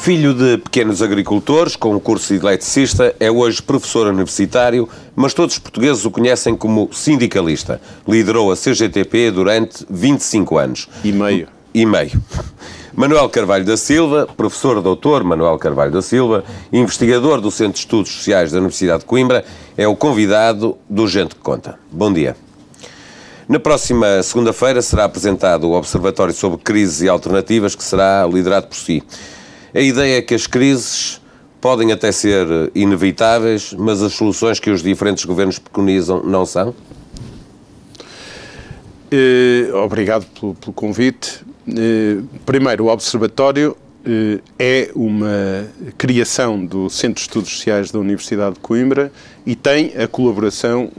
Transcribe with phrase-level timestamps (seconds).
[0.00, 5.56] Filho de pequenos agricultores, com um curso de eletricista, é hoje professor universitário, mas todos
[5.56, 7.78] os portugueses o conhecem como sindicalista.
[8.08, 10.88] Liderou a CGTP durante 25 anos.
[11.04, 11.48] E meio.
[11.74, 12.18] E meio.
[12.96, 18.10] Manuel Carvalho da Silva, professor doutor Manuel Carvalho da Silva, investigador do Centro de Estudos
[18.10, 19.44] Sociais da Universidade de Coimbra,
[19.76, 21.78] é o convidado do Gente que Conta.
[21.92, 22.34] Bom dia.
[23.46, 28.76] Na próxima segunda-feira será apresentado o Observatório sobre Crises e Alternativas, que será liderado por
[28.76, 29.04] si.
[29.74, 31.20] A ideia é que as crises
[31.60, 36.74] podem até ser inevitáveis, mas as soluções que os diferentes governos preconizam não são?
[39.10, 41.44] Eh, obrigado pelo, pelo convite.
[41.68, 45.66] Eh, primeiro, o Observatório eh, é uma
[45.98, 49.12] criação do Centro de Estudos Sociais da Universidade de Coimbra
[49.44, 50.90] e tem a colaboração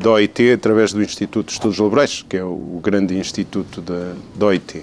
[0.00, 4.46] da OIT através do Instituto de Estudos Laborais, que é o grande instituto da, da
[4.46, 4.82] OIT.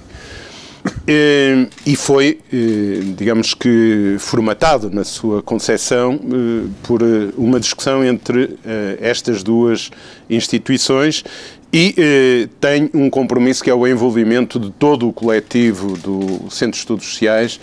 [1.07, 7.01] Eh, e foi, eh, digamos que, formatado na sua concepção eh, por
[7.37, 8.57] uma discussão entre
[8.99, 9.91] estas duas
[10.29, 11.23] instituições
[11.71, 16.77] e tem um compromisso que é o envolvimento de todo o coletivo do Centro de
[16.77, 17.59] Estudos Sociais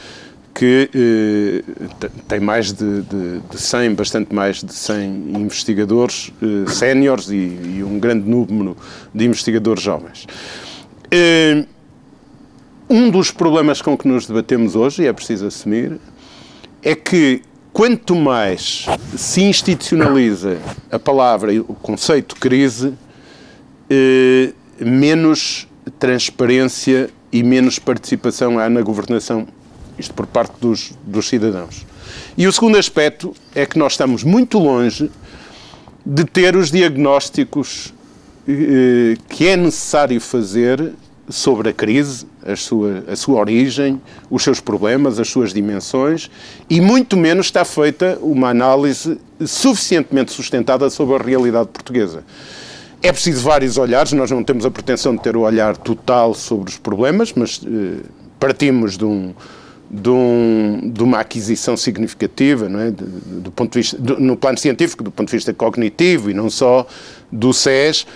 [0.54, 0.90] que
[2.28, 6.30] tem mais de, de, de 100, bastante mais de 100 investigadores
[6.68, 7.36] séniores e,
[7.78, 8.76] e, um grande número
[9.14, 10.26] de investigadores jovens.
[12.92, 15.98] Um dos problemas com que nos debatemos hoje, e é preciso assumir,
[16.82, 17.40] é que
[17.72, 18.84] quanto mais
[19.16, 20.58] se institucionaliza
[20.90, 22.92] a palavra e o conceito crise,
[23.88, 25.66] eh, menos
[25.98, 29.48] transparência e menos participação há na governação,
[29.98, 31.86] isto por parte dos, dos cidadãos.
[32.36, 35.10] E o segundo aspecto é que nós estamos muito longe
[36.04, 37.94] de ter os diagnósticos
[38.46, 40.92] eh, que é necessário fazer
[41.28, 44.00] sobre a crise, a sua, a sua origem,
[44.30, 46.30] os seus problemas, as suas dimensões,
[46.68, 52.24] e muito menos está feita uma análise suficientemente sustentada sobre a realidade portuguesa.
[53.02, 56.70] É preciso vários olhares, nós não temos a pretensão de ter o olhar total sobre
[56.70, 58.00] os problemas, mas eh,
[58.38, 59.34] partimos de um,
[59.90, 62.90] de, um, de, uma aquisição significativa, não é?
[62.90, 66.48] De, do ponto de vista, no plano científico, do ponto de vista cognitivo e não
[66.48, 66.86] só
[67.30, 68.06] do SES,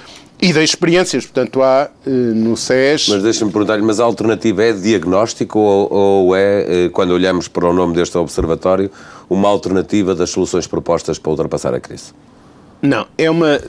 [0.40, 3.08] e das experiências, portanto, há eh, no SES.
[3.08, 7.66] Mas deixa-me perguntar-lhe, mas a alternativa é diagnóstico ou, ou é, eh, quando olhamos para
[7.66, 8.90] o nome deste observatório,
[9.30, 12.12] uma alternativa das soluções propostas para ultrapassar a crise?
[12.82, 13.60] Não, é uma,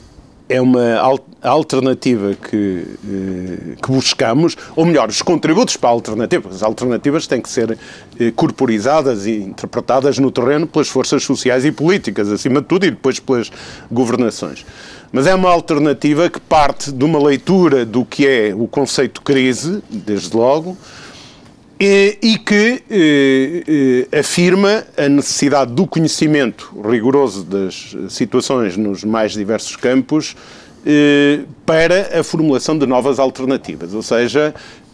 [0.50, 6.50] é uma alternativa que, eh, que buscamos, ou melhor, os contributos para a alternativa.
[6.50, 7.78] As alternativas têm que ser
[8.36, 13.20] corporizadas e interpretadas no terreno pelas forças sociais e políticas, acima de tudo, e depois
[13.20, 13.52] pelas
[13.92, 14.66] governações
[15.12, 19.82] mas é uma alternativa que parte de uma leitura do que é o conceito crise,
[19.90, 20.78] desde logo,
[21.80, 29.76] e, que eh, eh, afirma a necessidade do conhecimento rigoroso das situações nos mais diversos
[29.76, 30.36] campos
[30.86, 34.54] eh, para a formulação de novas alternativas, ou seja,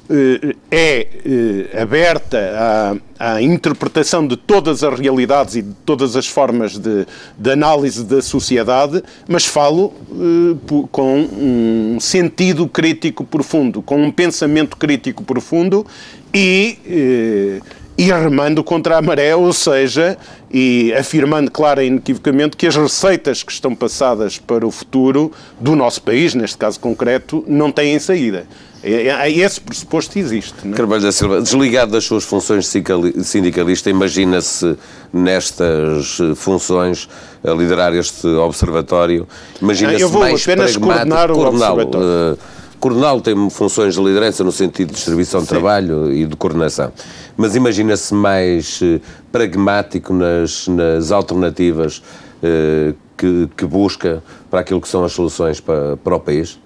[0.10, 6.28] eh, é eh, aberta à, à, interpretação de todas as realidades e de todas as
[6.28, 7.08] formas de,
[7.38, 14.76] de análise da sociedade, mas falo eh, com um sentido crítico profundo, com um pensamento
[14.76, 15.86] crítico profundo
[16.34, 17.62] e
[17.98, 20.18] e remando contra a maré, ou seja,
[20.52, 25.76] e afirmando clara e inequivocamente que as receitas que estão passadas para o futuro do
[25.76, 28.46] nosso país, neste caso concreto, não têm saída.
[28.84, 30.56] É, é, esse pressuposto existe.
[30.66, 30.78] Não é?
[30.78, 34.76] Carvalho da Silva, desligado das suas funções de sindicalista, imagina-se
[35.14, 37.08] nestas funções
[37.46, 39.26] a liderar este observatório?
[39.62, 42.34] Imagina-se mais apenas coordenar o observatório.
[42.34, 42.38] Uh,
[42.84, 45.54] coordená-lo tem funções de liderança no sentido de distribuição de Sim.
[45.54, 46.92] trabalho e de coordenação.
[47.38, 49.00] Mas imagina-se mais uh,
[49.32, 54.22] pragmático nas, nas alternativas uh, que, que busca
[54.52, 56.60] para aquilo que são as soluções para, para o país?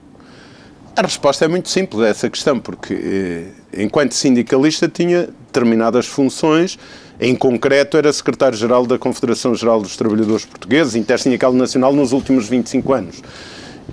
[0.96, 6.80] A resposta é muito simples a essa questão, porque eh, enquanto sindicalista tinha determinadas funções,
[7.20, 12.94] em concreto era secretário-geral da Confederação Geral dos Trabalhadores Portugueses, intersindical nacional nos últimos 25
[12.94, 13.22] anos.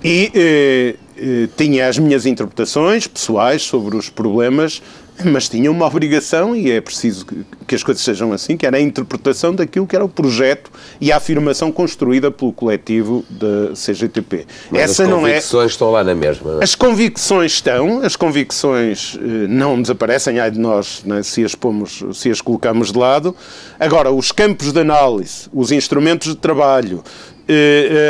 [0.03, 4.81] E eh, eh, tinha as minhas interpretações pessoais sobre os problemas
[5.23, 7.25] mas tinha uma obrigação, e é preciso
[7.67, 10.69] que as coisas sejam assim, que era a interpretação daquilo que era o projeto
[10.99, 14.45] e a afirmação construída pelo coletivo da CGTP.
[14.69, 15.65] Mas Essa as convicções não é...
[15.65, 16.59] estão lá na mesma.
[16.59, 16.63] É?
[16.63, 22.03] As convicções estão, as convicções eh, não desaparecem, ai de nós né, se, as pomos,
[22.13, 23.35] se as colocamos de lado.
[23.79, 27.03] Agora, os campos de análise, os instrumentos de trabalho,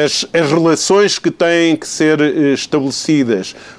[0.06, 2.54] as, as, relações que têm que ser eh,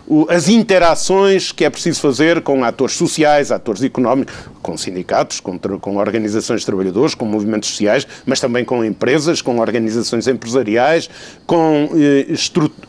[0.06, 5.58] estabelecidas, as interações que é preciso fazer com atores sociais, atores económicos, com sindicatos, com,
[5.58, 11.08] com organizações de trabalhadores, com movimentos sociais, mas também com empresas, com organizações empresariais,
[11.46, 12.34] com eh,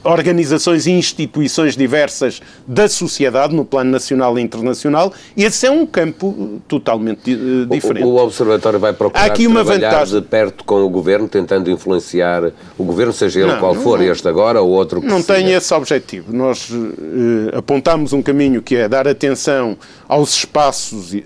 [0.04, 5.14] organizações e instituições diversas da sociedade, no plano nacional e internacional.
[5.36, 8.04] Esse é um campo totalmente uh, diferente.
[8.04, 10.20] O, o, Observatório vai procurar Há aqui uma vantagem.
[10.20, 14.06] de perto com o Governo, tentando influenciar o Governo, seja ele não, qual for, não,
[14.06, 16.34] este agora ou outro que Não tem esse objetivo.
[16.34, 16.94] Nós uh,
[17.54, 19.78] apontamos um caminho que é dar atenção
[20.08, 21.20] aos espaços, uh,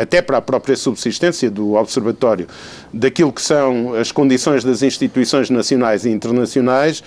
[0.00, 2.46] até para a própria subsistência do Observatório,
[2.92, 7.02] daquilo que são as condições das instituições nacionais e internacionais,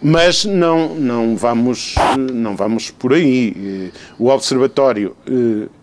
[0.00, 1.94] mas não, não, vamos,
[2.32, 3.92] não vamos por aí.
[4.18, 5.14] O Observatório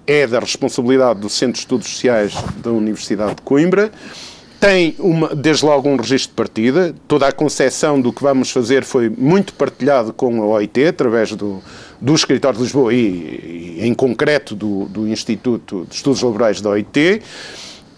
[0.05, 3.89] é da responsabilidade do Centro de Estudos Sociais da Universidade de Coimbra.
[4.59, 6.93] Tem, uma, desde logo, um registro de partida.
[7.07, 11.63] Toda a concepção do que vamos fazer foi muito partilhado com a OIT, através do,
[11.99, 16.71] do Escritório de Lisboa e, e em concreto, do, do Instituto de Estudos Laborais da
[16.71, 17.21] OIT.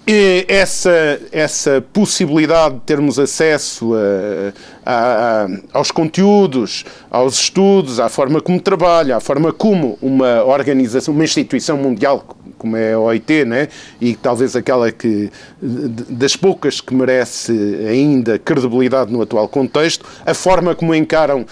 [0.05, 8.41] Essa, essa possibilidade de termos acesso a, a, a, aos conteúdos, aos estudos, à forma
[8.41, 12.25] como trabalha, à forma como uma organização, uma instituição mundial
[12.61, 13.69] como é a OIT, né?
[13.99, 15.31] e talvez aquela que
[15.61, 17.51] das poucas que merece
[17.89, 21.43] ainda credibilidade no atual contexto, a forma como encaram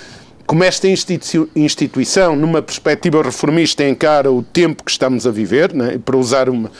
[0.45, 5.99] como esta instituição, numa perspectiva reformista, encara o tempo que estamos a viver, né?
[6.03, 6.71] para usar uma,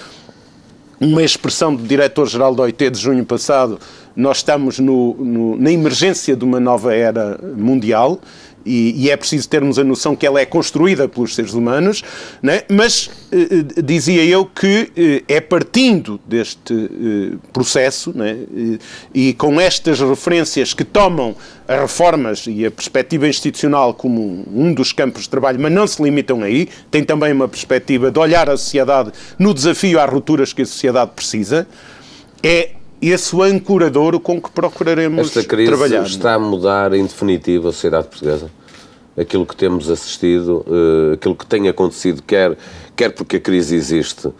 [0.99, 3.79] uma expressão do diretor-geral da OIT de junho passado,
[4.15, 8.19] nós estamos no, no, na emergência de uma nova era mundial
[8.69, 12.03] e, e, é preciso termos a noção que ela é construída pelos seres humanos,
[12.39, 12.61] né?
[12.69, 18.37] mas eh, eh dizia eu que eh, é partindo deste eh, processo né?
[19.11, 21.35] e com estas referências que tomam
[21.67, 26.01] as reformas e a perspectiva institucional como um dos campos de trabalho, mas não se
[26.03, 30.61] limitam aí, tem também uma perspectiva de olhar a sociedade no desafio às rupturas que
[30.61, 31.67] a sociedade precisa,
[32.43, 32.71] é
[33.01, 36.03] esse o ancoradouro com que procuraremos Esta crise trabalhar.
[36.03, 38.51] está a mudar em definitivo a sociedade portuguesa?
[39.19, 42.57] Aquilo que temos assistido, uh, aquilo que tem acontecido, quer,
[42.95, 44.33] quer porque a crise existe uh,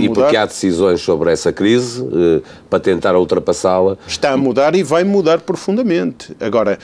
[0.00, 3.96] e porque há decisões sobre essa crise uh, para tentar ultrapassá-la.
[4.06, 6.34] Está a mudar e vai mudar profundamente.
[6.40, 6.78] Agora,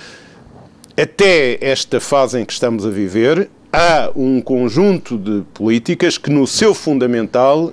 [0.97, 6.47] até esta fase em que estamos a viver, há um conjunto de políticas que, no
[6.47, 7.73] seu fundamental,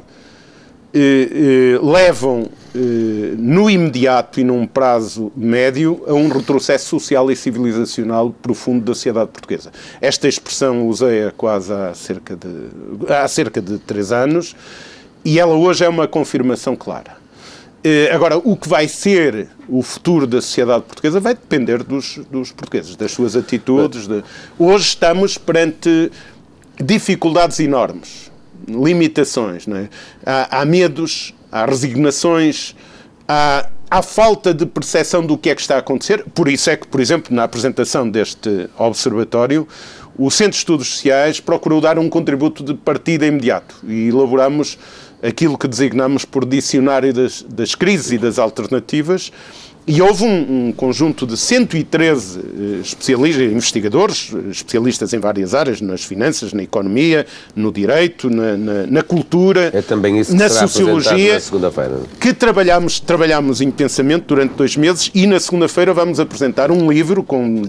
[0.93, 2.62] eh, eh, levam eh,
[3.37, 9.29] no imediato e num prazo médio a um retrocesso social e civilizacional profundo da sociedade
[9.31, 9.71] portuguesa.
[10.01, 14.55] Esta expressão usei-a quase há cerca, de, há cerca de três anos
[15.23, 17.23] e ela hoje é uma confirmação clara.
[18.13, 22.95] Agora, o que vai ser o futuro da sociedade portuguesa vai depender dos, dos portugueses,
[22.95, 24.07] das suas atitudes.
[24.07, 24.23] De...
[24.57, 26.09] Hoje estamos perante
[26.81, 28.31] dificuldades enormes
[28.67, 29.89] limitações, é?
[30.25, 32.75] há, há, medos, há resignações,
[33.27, 36.25] há, há falta de percepção do que é que está a acontecer.
[36.33, 39.67] Por isso é que, por exemplo, na apresentação deste observatório,
[40.17, 44.79] o Centro de Estudos Sociais procurou dar um contributo de partida imediato e elaboramos
[45.21, 49.31] aquilo que designamos por dicionário das, das crises e das alternativas
[49.85, 56.03] e houve um, um, conjunto de 113 uh, especialistas, investigadores, especialistas em várias áreas, nas
[56.03, 57.25] finanças, na economia,
[57.55, 61.69] no direito, na, na, na cultura, é também isso na sociologia, na
[62.19, 67.63] que trabalhamos, trabalhamos intensamente durante dois meses e na segunda-feira vamos apresentar um livro com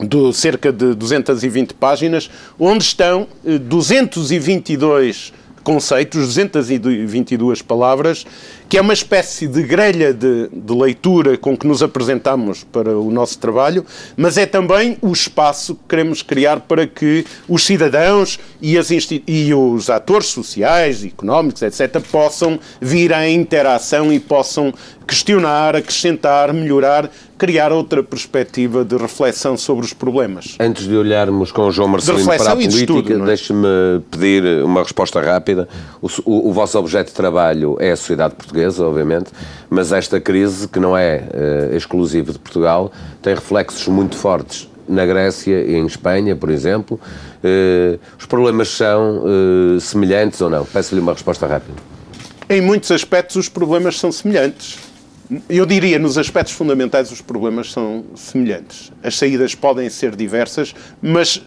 [0.00, 8.24] de cerca de 220 páginas, onde estão 222 eh, conceitos, 222 palavras,
[8.68, 13.10] que é uma espécie de grelha de, de, leitura com que nos apresentamos para o
[13.10, 13.84] nosso trabalho,
[14.16, 18.76] mas é também o espaço que queremos criar para que os cidadãos e,
[19.26, 24.72] e os atores sociais, económicos, etc., possam vir à interação e possam
[25.08, 30.56] questionar, acrescentar, melhorar, criar outra perspectiva de reflexão sobre os problemas.
[30.60, 33.18] Antes de olharmos com o João Marcelino para a política, é?
[33.24, 35.66] deixe-me pedir uma resposta rápida.
[36.02, 39.30] O, o, o, vosso objeto de trabalho é a sociedade portuguesa, obviamente,
[39.68, 41.22] mas esta crise, que não é
[41.72, 46.98] uh, exclusiva de Portugal, tem reflexos muito fortes na Grécia e em Espanha, por exemplo.
[47.44, 50.64] Uh, os problemas são uh, semelhantes ou não?
[50.64, 51.78] Peço-lhe uma resposta rápida.
[52.48, 54.88] Em muitos aspectos, os problemas são semelhantes
[55.48, 58.90] eu diria, nos aspectos fundamentais, os problemas são semelhantes.
[59.02, 61.42] As saídas podem ser diversas, mas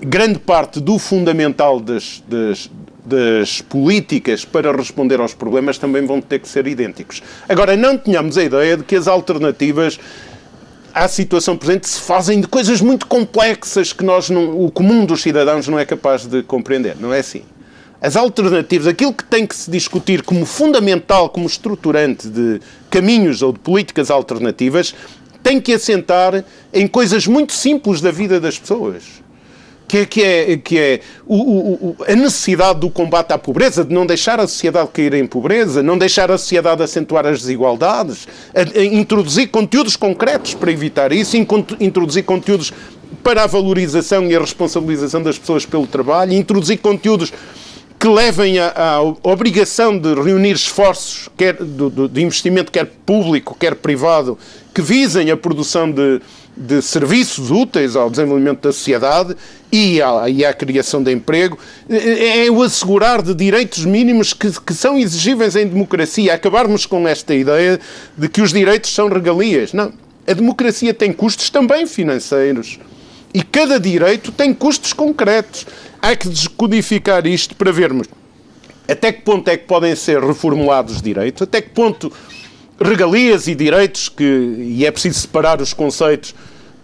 [0.00, 2.70] grande parte do fundamental das, das,
[3.04, 7.22] das, políticas para responder aos problemas também vão ter que ser idênticos.
[7.48, 9.98] Agora, não tenhamos a ideia de que as alternativas
[10.94, 15.22] à situação presente se fazem de coisas muito complexas que nós não, o comum dos
[15.22, 16.96] cidadãos não é capaz de compreender.
[17.00, 17.42] Não é assim.
[18.00, 23.52] As alternativas, aquilo que tem que se discutir como fundamental, como estruturante de caminhos ou
[23.52, 24.94] de políticas alternativas,
[25.42, 29.21] tem que assentar em coisas muito simples da vida das pessoas
[29.92, 34.06] que que é, que é o, o, a necessidade do combate à pobreza, de não
[34.06, 38.84] deixar a sociedade cair em pobreza, não deixar a sociedade acentuar as desigualdades, a, a
[38.84, 41.36] introduzir conteúdos concretos para evitar isso,
[41.78, 42.72] introduzir conteúdos
[43.22, 47.30] para a valorização e a responsabilização das pessoas pelo trabalho, introduzir conteúdos
[48.00, 54.38] que levem à obrigação de reunir esforços, quer de investimento, quer público, quer privado,
[54.74, 56.20] que visem a produção de,
[56.56, 59.36] de serviços úteis ao desenvolvimento da sociedade
[59.70, 64.50] e à, e à criação de emprego, é, é o assegurar de direitos mínimos que,
[64.60, 66.34] que são exigíveis em democracia.
[66.34, 67.80] Acabarmos com esta ideia
[68.16, 69.72] de que os direitos são regalias.
[69.72, 69.92] Não.
[70.26, 72.78] A democracia tem custos também financeiros.
[73.34, 75.66] E cada direito tem custos concretos.
[76.00, 78.06] Há que descodificar isto para vermos
[78.92, 82.12] até que ponto é que podem ser reformulados os direitos, até que ponto
[82.82, 86.34] regalias e direitos, que, e é preciso separar os conceitos,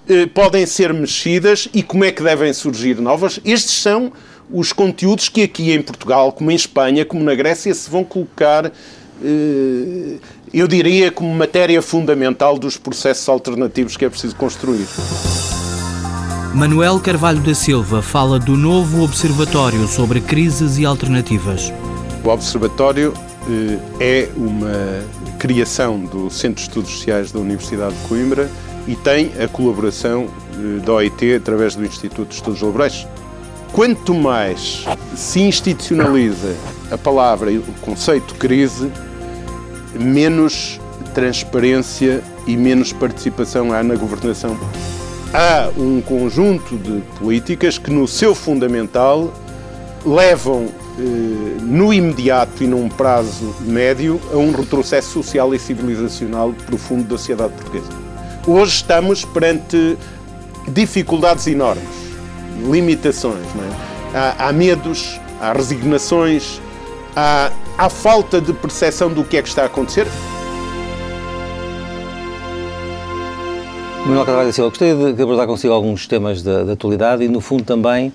[0.08, 3.38] eh, podem ser mexidas e como é que devem surgir novas.
[3.44, 4.12] Estes são
[4.50, 8.66] os conteúdos que aqui em Portugal, como em Espanha, como na Grécia, se vão colocar,
[8.66, 10.16] eh,
[10.52, 14.86] eu diria, como matéria fundamental dos processos alternativos que é preciso construir.
[16.54, 21.70] Manuel Carvalho da Silva fala do novo Observatório sobre Crises e Alternativas.
[22.24, 23.12] O Observatório
[23.46, 25.04] eh, é uma
[25.38, 28.50] criação do Centro de Estudos Sociais da Universidade de Coimbra
[28.86, 33.06] e tem a colaboração eh, da OIT através do Instituto de Estudos Laborais.
[33.72, 36.56] Quanto mais se institucionaliza
[36.90, 38.90] a palavra e o conceito crise,
[39.94, 40.80] menos
[41.14, 44.58] transparência e menos participação há na governação.
[45.32, 49.32] Há um conjunto de políticas que, no seu fundamental,
[50.04, 50.68] levam
[51.62, 57.52] no imediato e num prazo médio, a um retrocesso social e civilizacional profundo da sociedade
[57.54, 57.88] portuguesa.
[58.46, 59.96] Hoje estamos perante
[60.68, 61.88] dificuldades enormes,
[62.70, 63.46] limitações.
[64.14, 64.16] É?
[64.16, 66.60] Há, há, medos, há resignações,
[67.14, 70.06] há, há falta de percepção do que é que está a acontecer.
[74.06, 77.64] Manuel Carvalho Silva, gostaria de abordar consigo alguns temas da, da atualidade e, no fundo,
[77.64, 78.10] também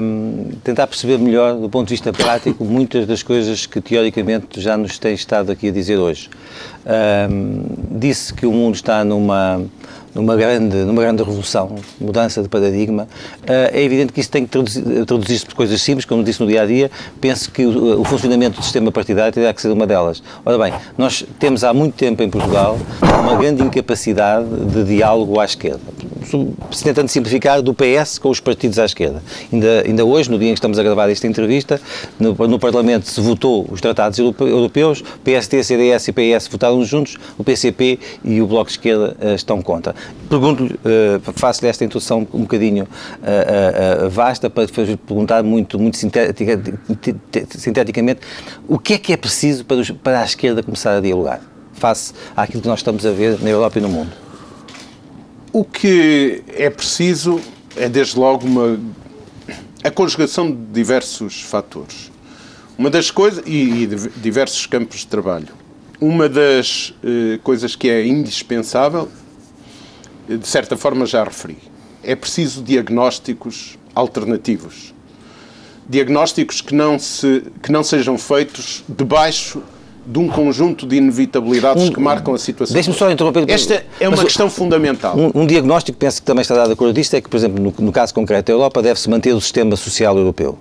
[0.00, 4.76] um, tentar perceber melhor, do ponto de vista prático, muitas das coisas que teoricamente já
[4.76, 6.30] nos tem estado aqui a dizer hoje.
[6.86, 9.60] Um, disse que o mundo está numa
[10.14, 13.06] numa grande, numa grande revolução, mudança de paradigma,
[13.46, 14.50] eh, é evidente que isso tem que
[15.06, 16.90] traduzir-se por coisas simples, como disse no dia a dia.
[17.20, 20.22] Penso que o, o, funcionamento do sistema partidário terá que ser uma delas.
[20.44, 22.78] Ora bem, nós temos há muito tempo em Portugal
[23.20, 25.89] uma grande incapacidade de diálogo à esquerda.
[26.72, 29.22] Se tentando simplificar, do PS com os partidos à esquerda.
[29.52, 31.80] Ainda, ainda hoje, no dia em que estamos a gravar esta entrevista,
[32.18, 37.44] no, no Parlamento se votou os tratados europeus, PSD, CDS e PS votaram juntos, o
[37.44, 39.94] PCP e o Bloco de Esquerda uh, estão contra.
[40.28, 46.60] Pergunto-lhe, uh, faço-lhe esta introdução um bocadinho uh, vasta para perguntar muito, muito sintetica,
[47.50, 48.20] sinteticamente
[48.68, 51.40] o que é que é preciso para, os, para a esquerda começar a dialogar
[51.72, 54.29] face àquilo que nós estamos a ver na Europa e no mundo?
[55.52, 57.40] O que é preciso
[57.76, 58.78] é, desde logo, uma,
[59.82, 62.12] a conjugação de diversos fatores.
[62.78, 65.48] Uma das coisas, e, e diversos campos de trabalho.
[66.00, 69.08] Uma das eh, coisas que é indispensável
[70.26, 71.58] de certa forma já referi.
[72.02, 74.94] É preciso diagnósticos alternativos.
[75.88, 79.62] Diagnósticos que não, se, que não sejam feitos debaixo
[80.10, 82.74] de um conjunto de inevitabilidades um, que marcam a situação.
[82.74, 83.44] Deixe-me só interromper.
[83.48, 85.16] Esta é uma questão fundamental.
[85.16, 87.62] Um, um, diagnóstico, penso que também está dado de acordo disto, é que, por exemplo,
[87.62, 90.58] no, no caso concreto da Europa, deve-se manter o sistema social europeu.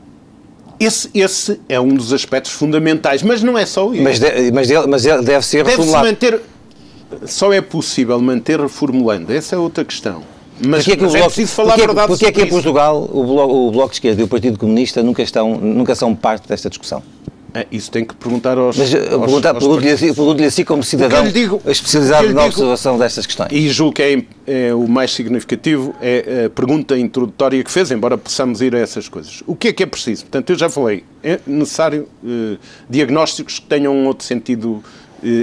[0.79, 4.03] Esse, esse é um dos aspectos fundamentais, mas não é só isso.
[4.03, 6.06] Mas, de, mas, de, mas deve ser deve reformulado.
[6.06, 6.41] Deve-se manter
[7.25, 9.34] só é possível manter reformulando.
[9.34, 10.22] Essa é outra questão.
[10.65, 13.10] Mas, porque é, que mas é preciso falar porque, verdade porque é que em Portugal
[13.12, 16.48] o Bloco, o Bloco de Esquerda e o Partido Comunista nunca, estão, nunca são parte
[16.50, 17.01] desta discussão?
[17.53, 18.77] É, isso tem que perguntar aos.
[18.77, 23.50] Mas eh, pergunto-lhe assim, pergunto assim como cidadão digo, especializado na observação digo, destas questões.
[23.51, 28.18] E julgo que é, é, o mais significativo é a pergunta introdutória que fez, embora
[28.18, 29.41] possamos ir a essas coisas.
[29.48, 30.24] O que é que é preciso?
[30.25, 32.58] Portanto, eu já falei, é necessário eh,
[32.89, 34.84] diagnósticos que tenham um outro sentido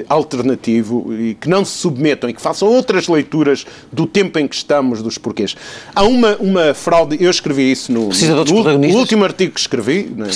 [0.09, 4.54] alternativo e que não se submetam e que façam outras leituras do tempo em que
[4.54, 5.56] estamos, dos porquês.
[5.95, 10.28] Há uma, uma fraude, eu escrevi isso no, no último artigo que escrevi, né,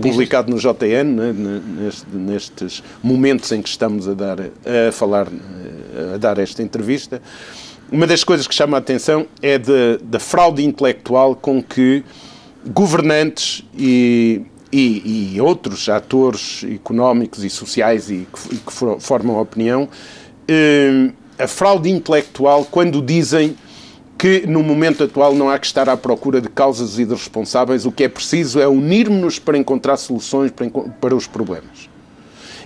[0.00, 1.34] publicado no JN, né,
[1.78, 5.28] neste, nestes momentos em que estamos a dar, a falar,
[6.14, 7.20] a dar esta entrevista.
[7.90, 12.02] Uma das coisas que chama a atenção é da fraude intelectual com que
[12.66, 14.42] governantes e
[14.76, 19.88] e, e, outros atores económicos e sociais e que, que formam a opinião,
[20.48, 23.56] eh, a fraude intelectual quando dizem
[24.18, 27.86] que no momento atual não há que estar à procura de causas e de responsáveis,
[27.86, 31.88] o que é preciso é unirmos-nos para encontrar soluções para, para os problemas.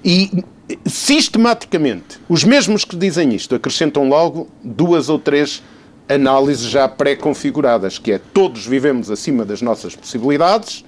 [0.03, 0.45] E
[0.87, 5.63] sistematicamente, os mesmos que dizem isto acrescentam logo duas ou três
[6.09, 10.85] análises já pré-configuradas, que é todos vivemos acima das nossas possibilidades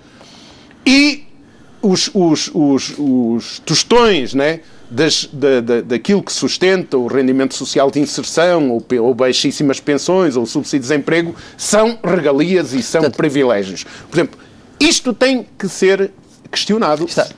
[0.87, 1.25] e
[1.83, 4.61] os, os, os, os tostões, né?
[4.91, 10.35] Das, da, da, daquilo que sustenta o rendimento social de inserção, ou, ou baixíssimas pensões,
[10.35, 13.85] ou subsídios de emprego, são regalias e são Portanto, privilégios.
[13.85, 14.41] Por exemplo,
[14.81, 16.11] isto tem que ser
[16.51, 17.05] questionado.
[17.05, 17.29] Está,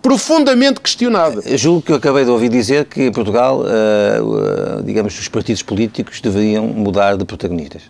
[0.00, 1.42] profundamente questionado.
[1.56, 5.62] Julgo que eu acabei de ouvir dizer que em Portugal, uh, uh, digamos, os partidos
[5.62, 7.82] políticos deveriam mudar de protagonistas.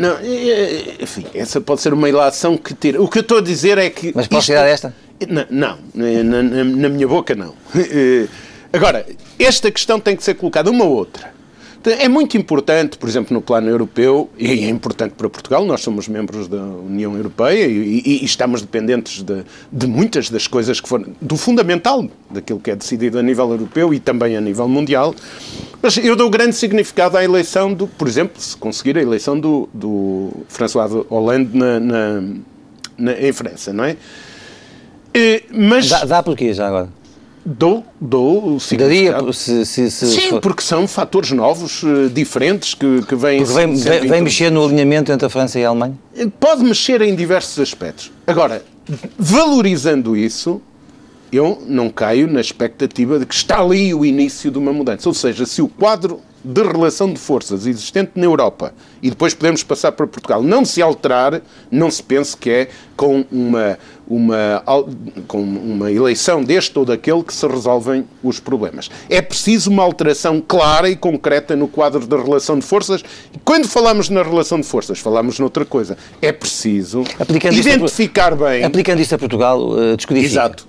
[0.00, 0.16] Não,
[0.98, 3.02] enfim, essa pode ser uma ilação que tira.
[3.02, 4.12] O que eu estou a dizer é que.
[4.14, 4.94] Mas posso tirar esta?
[5.28, 7.54] Não, não na, na, na minha boca não.
[8.72, 9.04] Agora,
[9.38, 11.34] esta questão tem que ser colocada uma ou outra.
[11.82, 16.08] É muito importante, por exemplo, no plano europeu, e é importante para Portugal, nós somos
[16.08, 20.86] membros da União Europeia e, e, e estamos dependentes de, de, muitas das coisas que
[20.86, 25.14] foram, do fundamental daquilo que é decidido a nível europeu e também a nível mundial.
[25.80, 29.66] Mas eu dou grande significado à eleição do, por exemplo, se conseguir a eleição do,
[29.72, 32.22] do François Hollande na, na,
[32.98, 33.96] na, em França, não é?
[35.14, 35.88] E, mas...
[35.88, 36.99] Dá, dá porquê já agora?
[37.44, 39.32] Dou, dou o significado.
[39.32, 43.38] se, se, se Sim, porque são fatores novos, eh, diferentes, que, que vêm...
[43.42, 45.98] Porque vem, vem, vem mexer no alinhamento entre a França e a Alemanha?
[46.14, 48.12] Eh, pode mexer em diversos aspectos.
[48.26, 48.62] Agora,
[49.18, 50.60] valorizando isso,
[51.32, 55.08] eu não caio na expectativa de que está ali o início de uma mudança.
[55.08, 58.72] Ou seja, se o quadro de relação de forças existente na Europa
[59.02, 63.24] e depois podemos passar para Portugal não se alterar, não se pense que é com
[63.30, 64.62] uma, uma,
[65.26, 68.90] com uma eleição deste ou daquele que se resolvem os problemas.
[69.08, 73.02] É preciso uma alteração clara e concreta no quadro da relação de forças.
[73.34, 75.96] E quando falamos na relação de forças, falamos noutra coisa.
[76.20, 78.64] É preciso aplicando identificar bem.
[78.64, 80.66] Aplicando isto a Portugal, uh, Exato.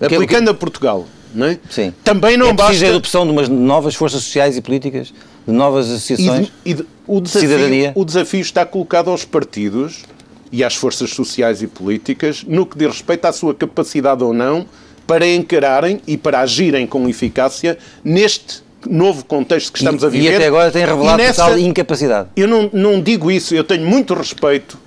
[0.00, 1.58] Aplicando a Portugal não é?
[1.70, 1.92] Sim.
[2.04, 2.86] Também não é basta...
[2.86, 5.12] a adopção de umas novas forças sociais e políticas,
[5.46, 7.92] de novas associações e de, e de, o desafio, cidadania.
[7.94, 10.04] O desafio está colocado aos partidos
[10.50, 14.66] e às forças sociais e políticas no que diz respeito à sua capacidade ou não
[15.06, 20.32] para encararem e para agirem com eficácia neste novo contexto que estamos a viver.
[20.32, 22.28] E até agora tem revelado nessa, total incapacidade.
[22.36, 24.78] Eu não, não digo isso, eu tenho muito respeito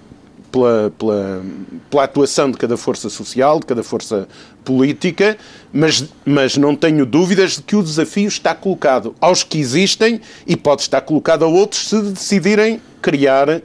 [0.51, 1.41] pela, pela,
[1.89, 4.27] pela atuação de cada força social, de cada força
[4.63, 5.37] política,
[5.71, 10.55] mas, mas não tenho dúvidas de que o desafio está colocado aos que existem e
[10.55, 13.61] pode estar colocado a outros se decidirem criar, eh,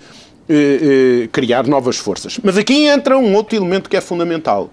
[0.49, 2.39] eh, criar novas forças.
[2.43, 4.71] Mas aqui entra um outro elemento que é fundamental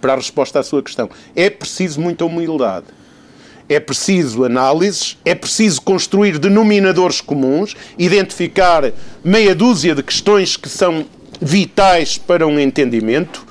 [0.00, 1.08] para a resposta à sua questão.
[1.34, 2.86] É preciso muita humildade.
[3.68, 8.92] É preciso análises, é preciso construir denominadores comuns, identificar
[9.24, 11.04] meia dúzia de questões que são
[11.40, 13.46] vitais para um entendimento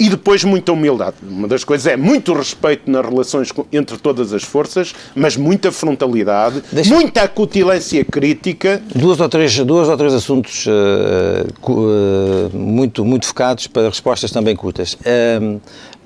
[0.00, 1.16] e depois muita humildade.
[1.22, 6.62] Uma das coisas é muito respeito nas relações entre todas as forças, mas muita frontalidade,
[6.72, 6.94] Deixa...
[6.94, 8.80] muita acutilância crítica.
[8.94, 14.56] Duas ou três, duas ou três assuntos uh, uh, muito, muito focados para respostas também
[14.56, 14.94] curtas.
[14.94, 15.60] Uh,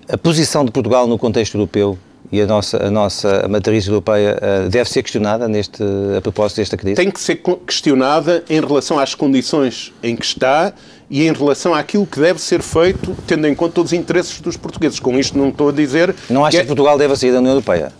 [0.09, 1.97] a posição de Portugal no contexto europeu
[2.33, 5.83] e a nossa, a nossa matriz europeia uh, deve ser questionada neste,
[6.17, 6.97] a propósito desta crise?
[6.97, 10.73] Tem que ser questionada em relação às condições em que está
[11.15, 14.99] e em relação àquilo que deve ser feito, tendo em conta os interesses dos portugueses.
[14.99, 16.13] Com isto não estou a dizer...
[16.29, 16.61] Não acha que, é...
[16.63, 17.93] que Portugal deve sair da União Europeia?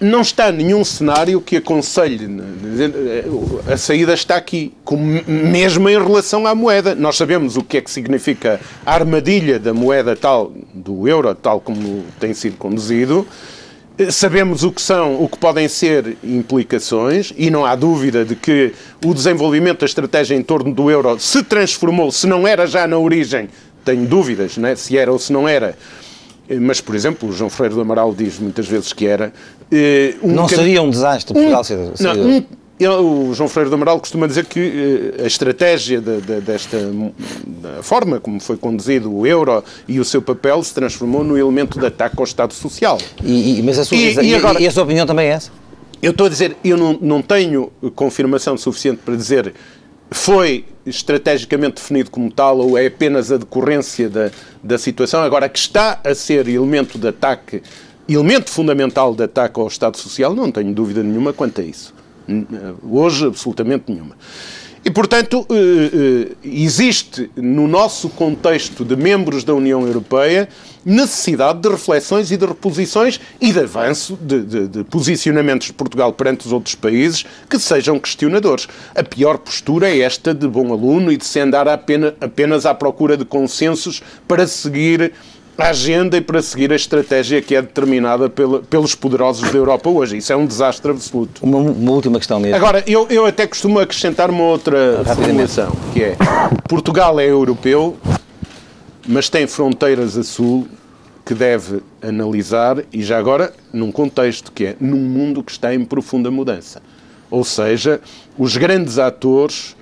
[0.00, 2.26] Não está nenhum cenário que aconselhe.
[3.70, 4.72] A saída está aqui,
[5.26, 6.94] mesmo em relação à moeda.
[6.94, 11.60] Nós sabemos o que é que significa a armadilha da moeda tal, do euro, tal
[11.60, 13.26] como tem sido conduzido.
[14.10, 18.74] Sabemos o que são, o que podem ser implicações, e não há dúvida de que
[19.04, 22.98] o desenvolvimento da estratégia em torno do euro se transformou, se não era já na
[22.98, 23.48] origem,
[23.84, 25.76] tenho dúvidas né, se era ou se não era.
[26.60, 29.32] Mas, por exemplo, o João Freire do Amaral diz muitas vezes que era.
[29.72, 31.78] Eh, um não seria um desastre Portugal um, ser.
[32.00, 32.44] Não, um,
[32.78, 36.76] o João Freire do Amaral costuma dizer que eh, a estratégia de, de, desta
[37.82, 41.86] forma como foi conduzido o euro e o seu papel se transformou no elemento de
[41.86, 42.98] ataque ao Estado Social.
[43.24, 45.50] E, e mas a sua, e, e, agora, e a sua opinião também é essa?
[46.02, 49.54] Eu estou a dizer, eu não, não tenho confirmação suficiente para dizer
[50.10, 54.30] foi estrategicamente definido como tal ou é apenas a decorrência da,
[54.62, 55.22] da situação.
[55.22, 57.62] Agora, que está a ser elemento de ataque,
[58.08, 61.95] elemento fundamental de ataque ao Estado Social, não tenho dúvida nenhuma quanto a isso.
[62.82, 64.16] Hoje, absolutamente nenhuma.
[64.86, 65.44] E, portanto,
[66.44, 70.48] existe no nosso contexto de membros da União Europeia
[70.84, 76.12] necessidade de reflexões e de reposições e de avanço de, de, de, posicionamentos de Portugal
[76.12, 78.68] perante os outros países que sejam questionadores.
[78.94, 83.16] A pior postura é esta de bom aluno e de se andar apenas à procura
[83.16, 85.12] de consensos para seguir
[85.58, 89.88] a agenda e para seguir a estratégia que é determinada pela, pelos poderosos da Europa
[89.88, 90.18] hoje.
[90.18, 91.42] Isso é um desastre absoluto.
[91.42, 92.56] Uma, uma última questão mesmo.
[92.56, 96.16] Agora, eu, eu até costumo acrescentar uma outra formulação, que é
[96.68, 97.96] Portugal é europeu,
[99.08, 100.68] mas tem fronteiras a sul
[101.24, 105.84] que deve analisar, e já agora num contexto que é num mundo que está em
[105.84, 106.80] profunda mudança.
[107.28, 108.00] Ou seja,
[108.38, 109.74] os grandes atores,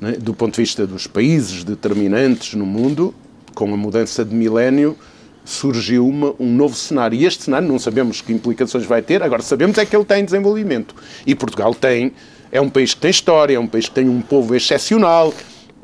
[0.00, 3.12] né, do ponto de vista dos países determinantes no mundo,
[3.52, 4.96] com a mudança de milénio,
[5.44, 7.18] surgiu uma, um novo cenário.
[7.18, 10.24] E este cenário não sabemos que implicações vai ter, agora sabemos é que ele tem
[10.24, 10.94] desenvolvimento.
[11.26, 12.12] E Portugal tem,
[12.50, 15.32] é um país que tem história, é um país que tem um povo excepcional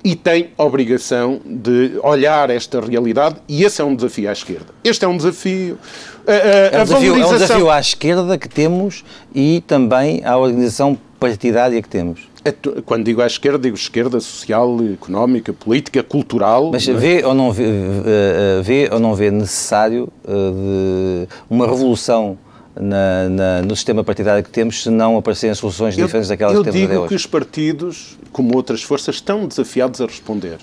[0.05, 4.67] e tem obrigação de olhar esta realidade e esse é um desafio à esquerda.
[4.85, 5.79] Este é um desafio.
[6.27, 7.21] A, a, é, um desafio valorização...
[7.21, 12.28] é um desafio à esquerda que temos e também à organização partidária que temos.
[12.45, 12.53] É
[12.85, 16.71] quando digo à esquerda, digo esquerda social, económica, política, cultural.
[16.73, 22.39] Mas vê ou não vê, eh, vê ou não vê necessário eh, de uma revolução
[22.81, 26.65] na, na, no sistema partidário que temos se não aparecerem soluções eu, diferentes daquelas que
[26.65, 26.93] temos até hoje?
[26.93, 30.59] Eu digo que os partidos, como outras forças, estão desafiados a responder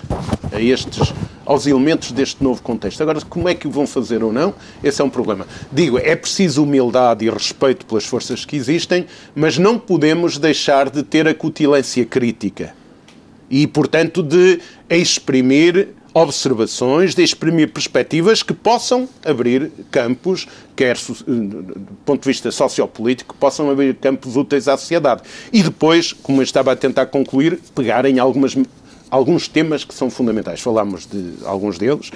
[0.52, 1.12] a estes,
[1.44, 3.00] aos elementos deste novo contexto.
[3.02, 5.46] Agora, como é que o vão fazer ou não, esse é um problema.
[5.70, 11.02] Digo, é preciso humildade e respeito pelas forças que existem, mas não podemos deixar de
[11.02, 12.74] ter a cutilância crítica
[13.50, 22.22] e, portanto, de exprimir observações, de exprimir perspectivas que possam abrir campos, quer do ponto
[22.22, 25.20] de vista sociopolítico, possam abrir campos úteis à sociedade.
[25.52, 28.56] E depois, como eu estava a tentar concluir, pegar em algumas,
[29.10, 30.58] alguns temas que são fundamentais.
[30.62, 32.10] Falámos de alguns deles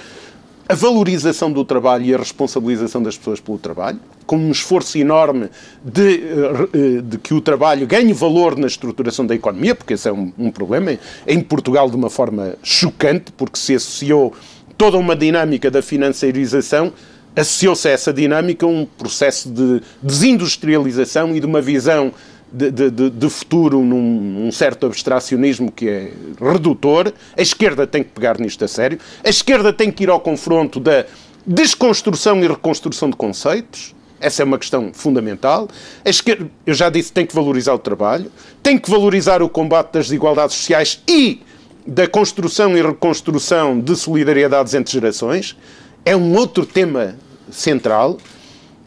[0.66, 3.98] a valorização do trabalho e a responsabilização das pessoas pelo trabalho,
[4.30, 5.50] com um esforço enorme
[5.84, 10.08] de, eh, eh, de que o trabalho ganhe valor na estruturação da economia, porque esse
[10.08, 14.32] é um, um problema, em Portugal de uma forma chocante, porque se associou
[14.78, 16.92] toda uma dinâmica da financiarização
[17.34, 22.12] associou-se a essa dinâmica um processo de desindustrialização e de uma visão
[22.52, 27.12] de, de, de futuro num, num, certo abstracionismo que é redutor.
[27.36, 28.98] A esquerda tem que pegar nisto a sério.
[29.24, 31.04] A esquerda tem que ir ao confronto da
[31.46, 33.94] desconstrução e reconstrução de conceitos.
[34.20, 35.66] Essa é uma questão fundamental.
[36.04, 38.30] A esquerda, eu já disse, tem que valorizar o trabalho,
[38.62, 41.40] tem que valorizar o combate das desigualdades sociais e
[41.86, 45.56] da construção e reconstrução de solidariedades entre gerações.
[46.04, 47.16] É um outro tema
[47.50, 48.18] central.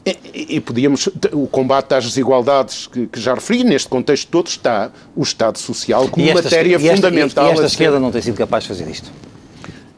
[0.05, 1.07] E, e, podíamos.
[1.31, 6.09] O combate às desigualdades que, que, já referi, neste contexto todo, está o Estado Social
[6.09, 7.47] como esta, matéria e esta, fundamental.
[7.47, 9.09] E esta esquerda não tem sido capaz de fazer isto?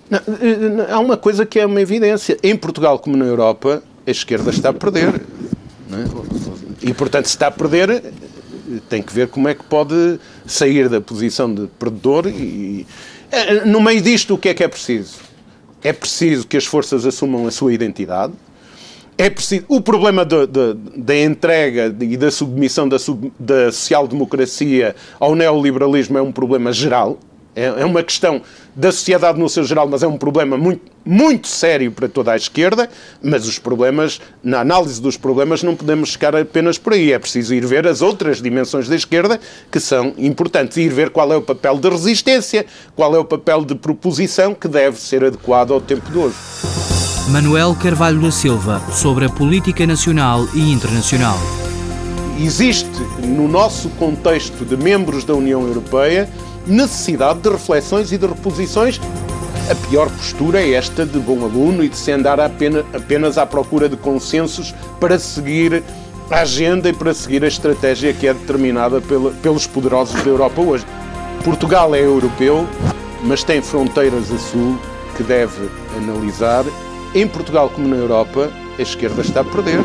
[0.07, 2.37] Não, eh, há uma coisa que é uma evidência.
[2.43, 5.09] Em Portugal, como na Europa, a esquerda está a perder.
[5.09, 6.89] É?
[6.89, 8.03] E, portanto, se está a perder,
[8.89, 12.27] tem que ver como é que pode sair da posição de perdedor.
[12.27, 12.85] E,
[13.31, 15.17] eh, no meio disto, o que é que é preciso?
[15.83, 18.33] É preciso que as forças assumam a sua identidade
[19.17, 26.17] é preciso, o problema da entrega e da submissão da, sub, da social-democracia ao neoliberalismo
[26.17, 27.17] é um problema geral.
[27.55, 28.41] É, é uma questão
[28.75, 32.35] da sociedade no seu geral, mas é um problema muito, muito sério para toda a
[32.35, 32.89] esquerda.
[33.23, 37.13] Mas os problemas, na análise dos problemas, não podemos ficar apenas por aí.
[37.13, 39.39] É preciso ir ver as outras dimensões da esquerda
[39.71, 40.75] que são importantes.
[40.75, 42.65] Ir ver qual é o papel de resistência,
[42.95, 46.35] qual é o papel de proposição que deve ser adequado ao tempo de hoje.
[47.29, 51.39] Manuel Carvalho da Silva, sobre a política nacional e internacional.
[52.39, 56.29] Existe, no nosso contexto de membros da União Europeia,
[56.67, 58.99] necessidade de reflexões e de reposições.
[59.69, 63.89] A pior postura é esta de bom aluno e de se andar apenas, à procura
[63.89, 65.84] de consensos para seguir
[66.30, 69.01] a agenda e para seguir a estratégia que é determinada
[69.41, 70.86] pelos poderosos da Europa hoje.
[71.43, 72.67] Portugal é europeu,
[73.23, 74.80] mas tem fronteiras a sul
[75.17, 76.65] que deve analisar
[77.15, 79.80] em Portugal, como na Europa, a esquerda está a perder.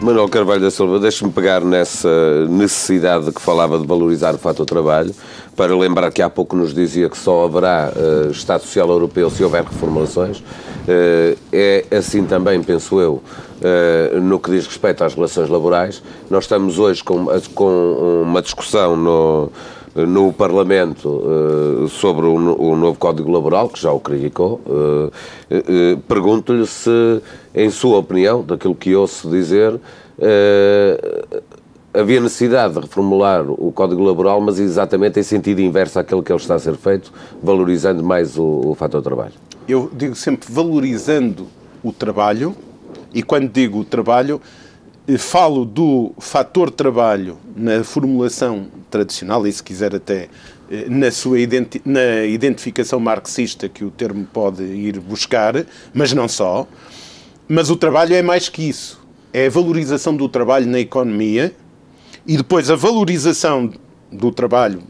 [0.00, 5.12] Manuel Carvalho da Silva, deixe-me pegar nessa necessidade que falava de valorizar o fator trabalho,
[5.56, 9.42] para lembrar que há pouco nos dizia que só haverá uh, Estado Social Europeu se
[9.42, 10.38] houver reformulações.
[10.38, 16.00] Uh, é assim também, penso eu, uh, no que diz respeito às relações laborais.
[16.30, 19.50] Nós estamos hoje com, com uma discussão no
[19.96, 24.60] no Parlamento uh, sobre o, o, novo Código Laboral, que já o criticou.
[26.06, 27.20] Pergunto-lhe se,
[27.58, 29.80] em sua opinião, daquilo que ouço dizer,
[31.92, 36.40] havia necessidade de reformular o Código Laboral, mas exatamente em sentido inverso àquele que ele
[36.40, 39.32] está a ser feito, valorizando mais o, o fator trabalho.
[39.68, 41.48] Eu digo sempre valorizando
[41.82, 42.54] o trabalho,
[43.12, 44.40] e quando digo o trabalho,
[45.08, 50.28] eh, falo do fator trabalho na formulação tradicional, e se quiser até
[50.70, 56.28] eh, na sua identi na identificação marxista que o termo pode ir buscar, mas não
[56.28, 56.66] só.
[57.48, 59.00] Mas o trabalho é mais que isso.
[59.32, 61.54] É a valorização do trabalho na economia
[62.26, 63.72] e depois a valorização
[64.12, 64.82] do trabalho,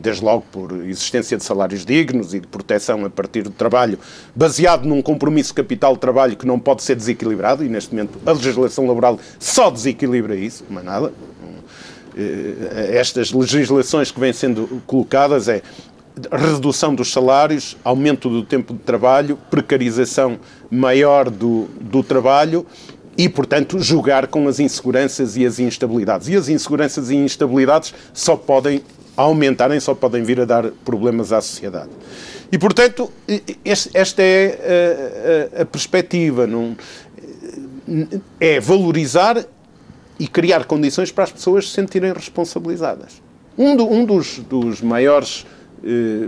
[0.00, 3.98] desde logo por existência de salários dignos e de proteção a partir do trabalho,
[4.34, 9.18] baseado num compromisso capital-trabalho que não pode ser desequilibrado, e neste momento a legislação laboral
[9.38, 11.12] só desequilibra isso, mais nada.
[12.16, 15.62] Eh, estas legislações que vêm sendo colocadas é
[16.30, 20.38] redução dos salários, aumento do tempo de trabalho, precarização
[20.70, 22.66] maior do, do trabalho
[23.16, 26.28] e, portanto, jogar com as inseguranças e as instabilidades.
[26.28, 28.82] E as inseguranças e instabilidades só podem
[29.16, 31.90] aumentarem, só podem vir a dar problemas à sociedade.
[32.50, 33.10] E, portanto,
[33.64, 36.46] esta é a, a, a perspectiva.
[36.46, 36.76] Não,
[38.38, 39.44] é valorizar
[40.18, 43.22] e criar condições para as pessoas se sentirem responsabilizadas.
[43.56, 45.59] Um, do, um dos, dos, maiores eh,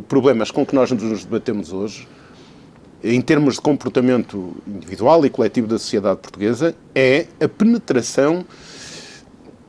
[0.09, 2.09] problemas com que nós nos debatemos hoje,
[3.03, 8.45] em termos de comportamento individual e coletivo da sociedade portuguesa, é a penetração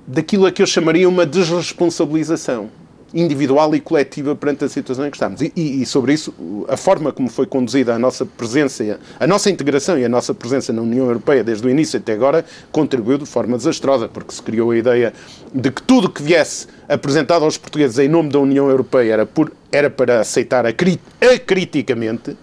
[0.06, 2.70] daquilo a que eu chamaria uma desresponsabilização
[3.14, 5.42] individual e coletiva perante a situação em que estamos.
[5.42, 6.34] E, e, sobre isso,
[6.68, 10.74] a forma como foi conduzida a nossa presença, a nossa integração e a nossa presença
[10.74, 14.72] na União Europeia desde o início até agora contribuiu de forma desastrosa, porque se criou
[14.72, 15.14] a ideia
[15.54, 19.52] de que tudo que viesse apresentado aos portugueses em nome da União Europeia era, por,
[19.72, 22.36] era para aceitar acriticamente,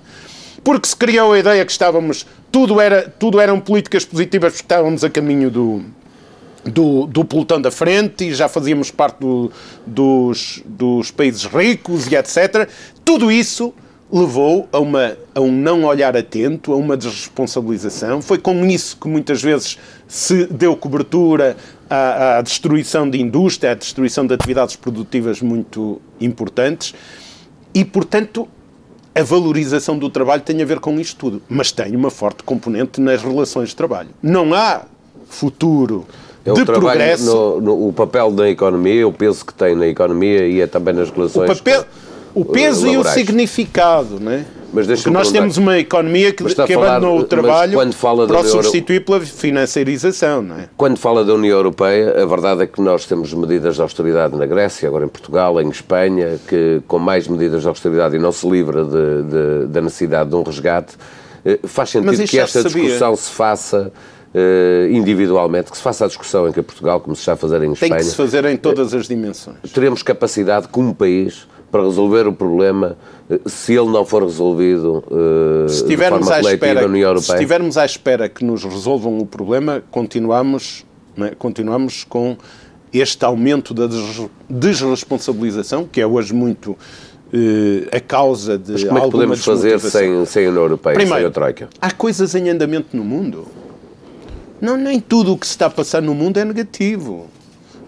[0.62, 5.02] porque se criou a ideia que estávamos, tudo, era, tudo eram políticas positivas porque estávamos
[5.02, 5.82] a caminho do,
[6.64, 9.50] do, do pelotão da frente e já fazíamos parte do,
[9.86, 12.68] dos, dos países ricos e etc.
[13.04, 13.72] Tudo isso
[14.12, 18.20] levou a, uma, a um não olhar atento, a uma desresponsabilização.
[18.20, 21.56] Foi com isso que muitas vezes se deu cobertura
[21.88, 26.94] à, à destruição de indústria, à destruição de atividades produtivas muito importantes.
[27.72, 28.48] E, portanto,
[29.14, 33.00] a valorização do trabalho tem a ver com isto tudo, mas tem uma forte componente
[33.00, 34.10] nas relações de trabalho.
[34.20, 34.86] Não há
[35.28, 36.06] futuro
[36.44, 37.24] de o progresso.
[37.24, 40.94] No, no, o papel da economia, o peso que tem na economia e é também
[40.94, 41.50] nas relações.
[41.50, 41.84] O, papel,
[42.34, 43.06] o peso laborais.
[43.06, 44.44] e o significado, não é?
[44.72, 49.04] Mas Porque nós temos uma economia que, que abandonou o trabalho para o substituir Euro...
[49.04, 50.68] pela financiarização, não é?
[50.76, 54.46] Quando fala da União Europeia, a verdade é que nós temos medidas de austeridade na
[54.46, 58.48] Grécia, agora em Portugal, em Espanha, que com mais medidas de austeridade e não se
[58.48, 60.94] livra de, de, da necessidade de um resgate.
[61.44, 63.92] Eh, faz sentido que esta discussão se faça
[64.90, 67.72] individualmente, que se faça a discussão em que Portugal, como se está a fazer em
[67.72, 67.96] Espanha.
[67.96, 69.58] Tem que se fazer em todas as dimensões.
[69.72, 72.96] Teremos capacidade, como país, para resolver o problema
[73.30, 77.26] eh, se ele não for resolvido uh, se de forma coletiva espera, na União Europeia.
[77.26, 80.84] Se estivermos à espera que nos resolvam o problema, continuamos,
[81.18, 81.34] é?
[81.36, 82.36] continuamos com
[82.92, 83.88] este aumento da
[84.48, 86.76] desresponsabilização, que é hoje muito uh,
[87.92, 91.20] a causa de Mas como é que podemos fazer sem, sem a União Europeia, Primeiro,
[91.20, 91.68] sem a Troika?
[91.80, 93.46] Há coisas em andamento no mundo.
[94.60, 97.28] Não, nem tudo o que se está a passar no mundo é negativo.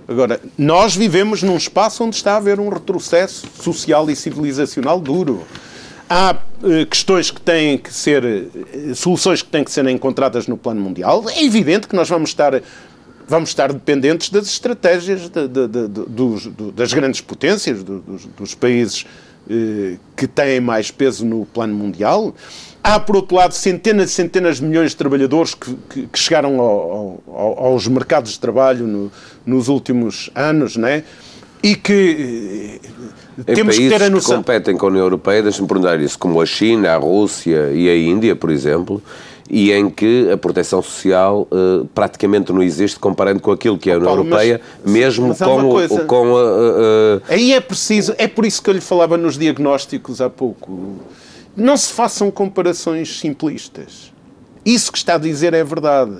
[0.09, 5.47] Agora, nós vivemos num espaço onde está a haver um retrocesso social e civilizacional duro.
[6.09, 10.57] Há eh, questões que têm que ser, eh, soluções que têm que ser encontradas no
[10.57, 11.25] plano mundial.
[11.31, 12.61] É evidente que nós vamos estar,
[13.27, 19.07] vamos estar dependentes das estratégias de, de, de, dos, das grandes potências, dos, dos países
[19.49, 22.35] eh, que têm mais peso no plano mundial.
[22.85, 26.59] Há, por outro lado, centenas e centenas de milhões de trabalhadores que, que, que chegaram
[26.61, 29.13] ao, ao, aos mercados de trabalho no,
[29.47, 31.05] nos últimos anos, né?
[31.63, 32.81] E que
[33.39, 34.31] eh, em temos que ter a noção.
[34.31, 37.89] que competem com a União Europeia, deixa-me perguntar isso, como a China, a Rússia e
[37.89, 39.01] a Índia, por exemplo,
[39.49, 43.95] e em que a proteção social uh, praticamente não existe comparando com aquilo que é
[43.95, 48.13] a União Paulo, Europeia, mas, mesmo mas com, o, com a, uh, Aí é preciso,
[48.19, 50.99] é por isso que eu lhe falava nos diagnósticos há pouco
[51.57, 54.13] não se façam comparações simplistas.
[54.65, 56.19] Isso que está a dizer é verdade.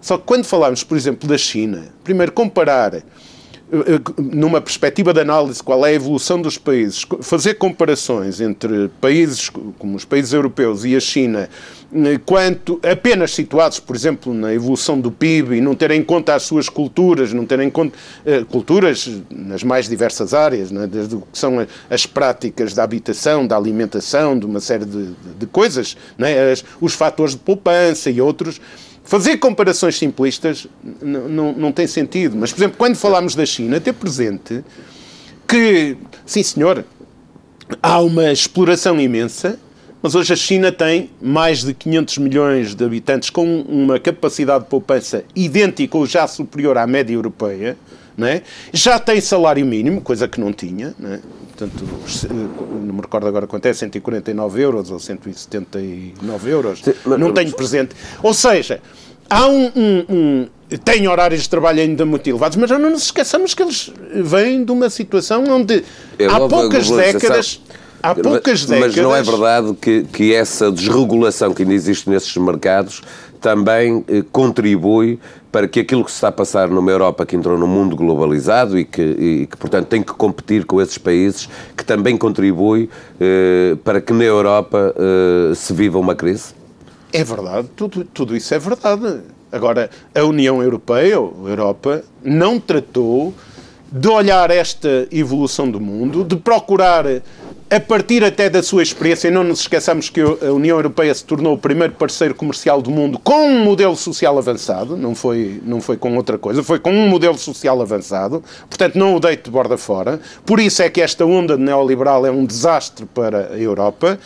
[0.00, 3.02] Só que quando falamos, por exemplo, da China, primeiro comparar
[4.18, 9.96] numa perspectiva de análise qual é a evolução dos países, fazer comparações entre países como
[9.96, 11.48] os países europeus e a China,
[11.94, 16.34] eh, quanto apenas situados, por exemplo, na evolução do PIB e não terem em conta
[16.34, 21.14] as suas culturas, não terem em conta uh, culturas nas mais diversas áreas, né, desde
[21.14, 25.46] o que são as práticas da habitação, da alimentação, de uma série de, de, de
[25.46, 28.60] coisas, né, as, os fatores de poupança e outros
[29.12, 30.66] fazer comparações simplistas
[31.02, 32.34] não, tem sentido.
[32.34, 34.64] Mas, por exemplo, quando falamos da China, ter presente
[35.46, 36.82] que, sim senhor,
[37.82, 39.60] há uma exploração imensa,
[40.00, 44.70] mas hoje a China tem mais de 500 milhões de habitantes com uma capacidade de
[44.70, 47.76] poupança idêntica ou já superior à média europeia.
[48.18, 48.40] É?
[48.72, 50.94] Já tem salário mínimo, coisa que não tinha.
[50.98, 51.20] Não, é?
[51.62, 51.84] Portanto,
[52.70, 56.80] não me recordo agora quanto é, 149 euros ou 179 euros.
[56.80, 57.94] Sim, mas, não tenho presente.
[58.22, 58.80] Ou seja,
[59.30, 60.48] há um, um, um
[60.84, 63.92] têm horários de trabalho ainda muito elevados, mas não nos esqueçamos que eles
[64.24, 65.84] vêm de uma situação onde
[66.18, 67.60] é há poucas décadas.
[68.02, 68.96] Há poucas décadas.
[68.96, 73.02] Mas não é verdade que, que essa desregulação que ainda existe nesses mercados
[73.42, 75.18] também eh, contribui
[75.50, 78.78] para que aquilo que se está a passar numa Europa que entrou num mundo globalizado
[78.78, 82.88] e que, e que portanto, tem que competir com esses países, que também contribui
[83.20, 86.54] eh, para que na Europa eh, se viva uma crise?
[87.12, 89.20] É verdade, tudo, tudo isso é verdade.
[89.50, 93.34] Agora, a União Europeia, a Europa, não tratou
[93.92, 97.04] de olhar esta evolução do mundo, de procurar,
[97.70, 101.22] a partir até da sua experiência, e não nos esqueçamos que a União Europeia se
[101.22, 105.78] tornou o primeiro parceiro comercial do mundo com um modelo social avançado, não foi, não
[105.78, 109.50] foi com outra coisa, foi com um modelo social avançado, portanto não o deito de
[109.50, 110.18] borda fora.
[110.46, 114.18] Por isso é que esta onda neoliberal é um desastre para a Europa.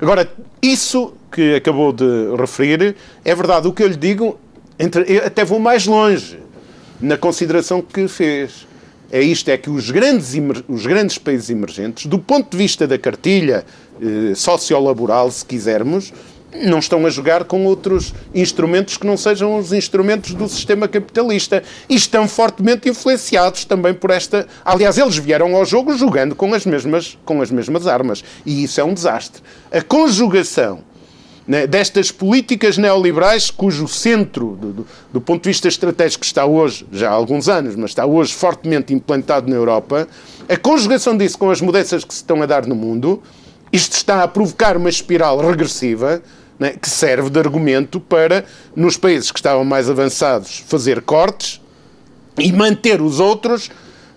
[0.00, 0.30] Agora,
[0.62, 2.04] isso que acabou de
[2.38, 3.66] referir é verdade.
[3.66, 4.38] O que eu lhe digo
[4.78, 6.38] entre, eu até vou mais longe
[7.00, 8.67] na consideração que fez.
[9.10, 10.34] É isto, é que os grandes,
[10.68, 13.64] os grandes países emergentes, do ponto de vista da cartilha
[14.00, 16.12] eh, sociolaboral, se quisermos,
[16.54, 21.62] não estão a jogar com outros instrumentos que não sejam os instrumentos do sistema capitalista.
[21.88, 24.46] E estão fortemente influenciados também por esta.
[24.64, 28.24] Aliás, eles vieram ao jogo jogando com as mesmas, com as mesmas armas.
[28.46, 29.42] E isso é um desastre.
[29.70, 30.82] A conjugação
[31.48, 36.86] né, destas políticas neoliberais cujo centro, do, do, do, ponto de vista estratégico, está hoje,
[36.92, 40.06] já há alguns anos, mas está hoje fortemente implantado na Europa,
[40.46, 43.22] a conjugação disso com as mudanças que se estão a dar no mundo,
[43.72, 46.22] isto está a provocar uma espiral regressiva
[46.58, 48.44] né, que serve de argumento para,
[48.76, 51.62] nos países que estavam mais avançados, fazer cortes
[52.38, 53.70] e manter os outros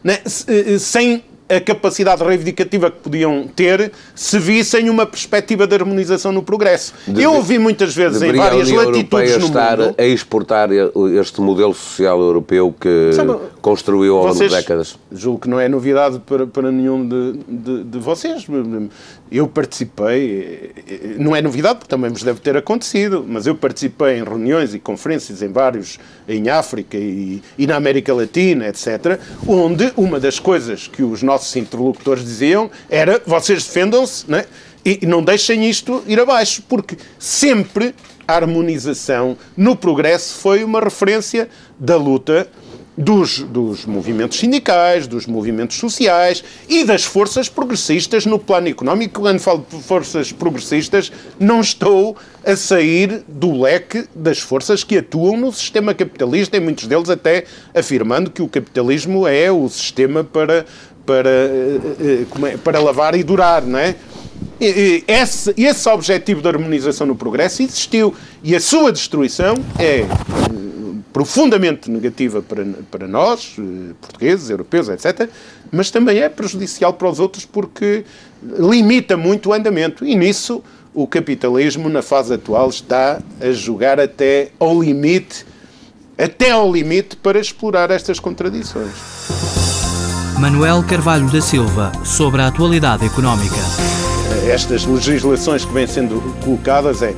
[0.04, 6.32] né, eh, sem a capacidade reivindicativa que podiam ter se vissem uma perspectiva de harmonização
[6.32, 6.94] no progresso.
[7.06, 9.96] Deve, Eu ouvi muitas vezes em várias latitudes no estar mundo...
[9.98, 10.70] a exportar
[11.14, 14.98] este modelo social europeu que Sabe, construiu ao longo de décadas.
[15.12, 18.46] Julgo que não é novidade para, para nenhum de, de, de vocês.
[19.32, 20.72] Eu participei,
[21.18, 24.80] não é novidade porque também vos deve ter acontecido, mas eu participei em reuniões e
[24.80, 30.88] conferências em vários, em África e, e na América Latina, etc., onde uma das coisas
[30.88, 34.46] que os nossos nossos interlocutores diziam era vocês defendam-se né?
[34.86, 37.94] e não deixem isto ir abaixo, porque sempre
[38.28, 41.50] a harmonização no progresso foi uma referência
[41.80, 42.48] da luta
[42.98, 49.22] dos, dos movimentos sindicais, dos movimentos sociais e das forças progressistas no plano económico.
[49.22, 55.38] Quando falo de forças progressistas, não estou a sair do leque das forças que atuam
[55.38, 60.66] no sistema capitalista, e muitos deles até afirmando que o capitalismo é o sistema para
[61.06, 63.96] para, eh, eh, é, para lavar e durar, não é?
[64.60, 70.08] Esse, esse objetivo de harmonização no progresso existiu e a sua destruição é eh,
[71.12, 73.56] profundamente negativa para, para nós,
[74.00, 75.30] portugueses, europeus, etc.,
[75.72, 78.04] mas também é prejudicial para os outros porque
[78.44, 80.06] limita muito o andamento.
[80.06, 80.62] E nisso
[80.94, 85.46] o capitalismo, na fase atual, está a jogar até ao limite,
[86.18, 89.61] até ao limite para explorar estas contradições.
[90.42, 93.58] Manuel Carvalho da Silva, sobre a atualidade económica.
[94.52, 97.14] Estas legislações que vêm sendo colocadas é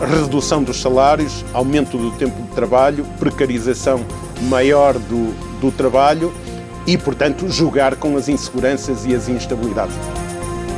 [0.00, 4.00] redução dos salários, aumento do tempo de trabalho, precarização
[4.48, 6.32] maior do, do trabalho
[6.86, 9.94] e, portanto, jogar com as inseguranças e as instabilidades.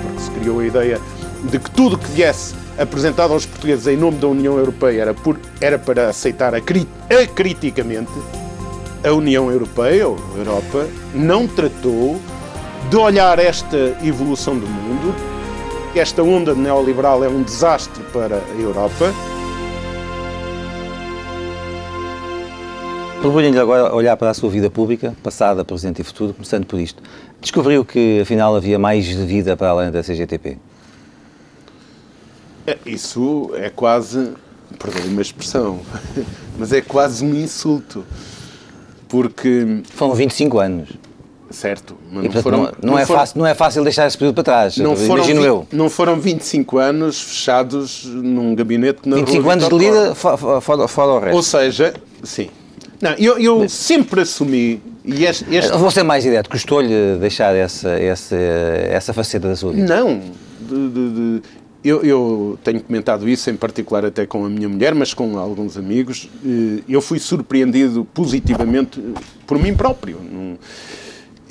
[0.02, 1.00] Porque se criou a ideia
[1.44, 5.38] de que tudo que viesse apresentado aos portugueses em nome da União Europeia era, por,
[5.60, 8.10] era para aceitar acriticamente
[9.04, 12.20] a União Europeia, ou a Europa, não tratou
[12.90, 15.14] de olhar esta evolução do mundo.
[15.94, 19.12] Esta onda neoliberal é um desastre para a Europa.
[23.20, 27.02] Proponho-lhe agora olhar para a sua vida pública, passada, presente e futuro, começando por isto.
[27.40, 30.56] Descobriu que, afinal, havia mais vida para além da CGTP?
[32.66, 34.34] É, isso é quase,
[34.78, 35.80] perdoe-me a expressão,
[36.58, 38.04] mas é quase um insulto
[39.08, 39.82] porque...
[39.90, 40.88] Foram 25 anos.
[41.50, 44.34] Certo, mas não, foram, não, não, é foram, fácil, não é fácil deixar esse período
[44.34, 45.66] para trás, não foram imagino 20, eu.
[45.72, 51.10] Não foram 25 anos fechados num gabinete na 25 Rua anos de lida fora, fora
[51.10, 51.36] o resto.
[51.36, 52.50] Ou seja, sim.
[53.00, 54.82] Não, eu, eu mas, sempre assumi.
[55.04, 55.72] E este, este...
[55.72, 59.96] Vou ser mais direto, custou-lhe deixar essa, essa, essa faceta da sua vida?
[59.96, 60.20] Não.
[60.60, 61.42] De, de, de,
[61.88, 65.76] eu, eu, tenho comentado isso, em particular até com a minha mulher, mas com alguns
[65.76, 66.28] amigos.
[66.44, 69.02] Eh, eu fui surpreendido positivamente
[69.46, 70.18] por mim próprio.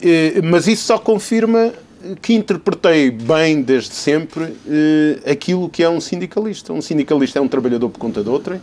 [0.01, 1.73] Eh, mas isso só confirma
[2.21, 6.71] que interpretei bem desde sempre eh, aquilo que é um sindicalista.
[6.71, 8.61] Um sindicalista é um trabalhador por conta de outrem,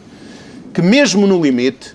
[0.72, 1.95] que mesmo no limite,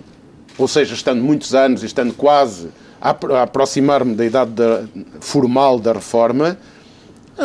[0.57, 2.67] ou seja, estando muitos anos e estando quase
[3.01, 3.11] a,
[3.43, 4.83] aproximar-me da idade da,
[5.21, 6.57] formal da reforma,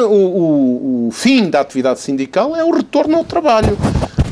[0.03, 3.77] o, o, o, fim da atividade sindical é o retorno ao trabalho.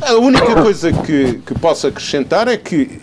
[0.00, 3.00] A única coisa que, que posso acrescentar é que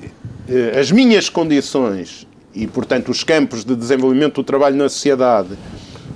[0.47, 5.57] eh, as minhas condições e, portanto, os campos de desenvolvimento do trabalho na sociedade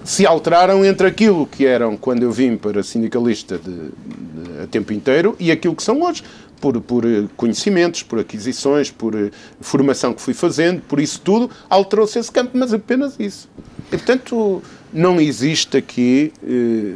[0.03, 4.91] se alteraram entre aquilo que eram quando eu vim para sindicalista de, de, a tempo
[4.91, 6.23] inteiro e aquilo que são hoje.
[6.59, 7.03] Por, por
[7.35, 9.13] conhecimentos, por aquisições, por
[9.59, 13.49] formação que fui fazendo, por isso tudo, alterou-se esse campo, mas apenas isso.
[13.87, 14.63] E, portanto,
[14.93, 16.95] não existe aqui eh,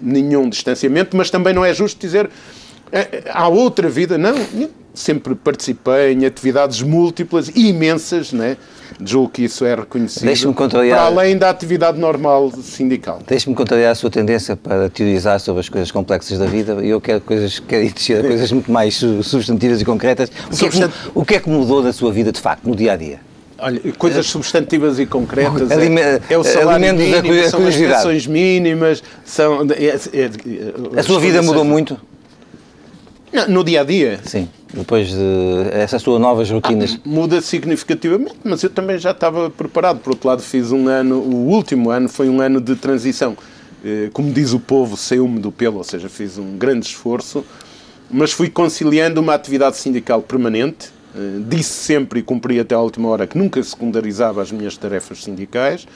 [0.00, 2.30] nenhum distanciamento, mas também não é justo dizer
[2.90, 4.16] eh, há outra vida.
[4.16, 4.34] Não,
[4.94, 8.56] sempre participei em atividades múltiplas e imensas, né?
[9.04, 10.24] Julgo que isso é reconhecido.
[10.96, 13.20] Para além da atividade normal sindical.
[13.26, 16.72] Deixe-me contrariar a sua tendência para teorizar sobre as coisas complexas da vida.
[16.74, 20.30] Eu quero coisas, quero ir coisas muito mais substantivas e concretas.
[20.50, 22.74] O que, é que, o que é que mudou na sua vida, de facto, no
[22.74, 23.20] dia a dia?
[23.58, 29.66] Olha, coisas substantivas e concretas é, é o salário mínimo, são as pensões mínimas, são...
[29.70, 31.98] É, é, é, a sua vida mudou muito?
[33.48, 34.20] No dia a dia?
[34.24, 36.94] Sim, depois de essas suas novas rotinas.
[36.94, 40.00] Ah, muda significativamente, mas eu também já estava preparado.
[40.00, 43.36] Por outro lado, fiz um ano, o último ano foi um ano de transição.
[43.84, 47.44] Eh, como diz o povo, saiu-me do pelo, ou seja, fiz um grande esforço,
[48.10, 50.88] mas fui conciliando uma atividade sindical permanente.
[51.16, 55.24] Eh, disse sempre e cumpri até à última hora que nunca secundarizava as minhas tarefas
[55.24, 55.86] sindicais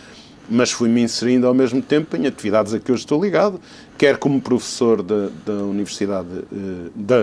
[0.48, 3.60] mas fui-me inserindo ao mesmo tempo em atividades a que eu estou ligado,
[3.96, 7.18] quer como professor da, da Universidade eh, da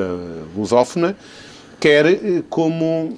[0.55, 1.13] Lusófona,
[1.77, 3.17] quer eh, como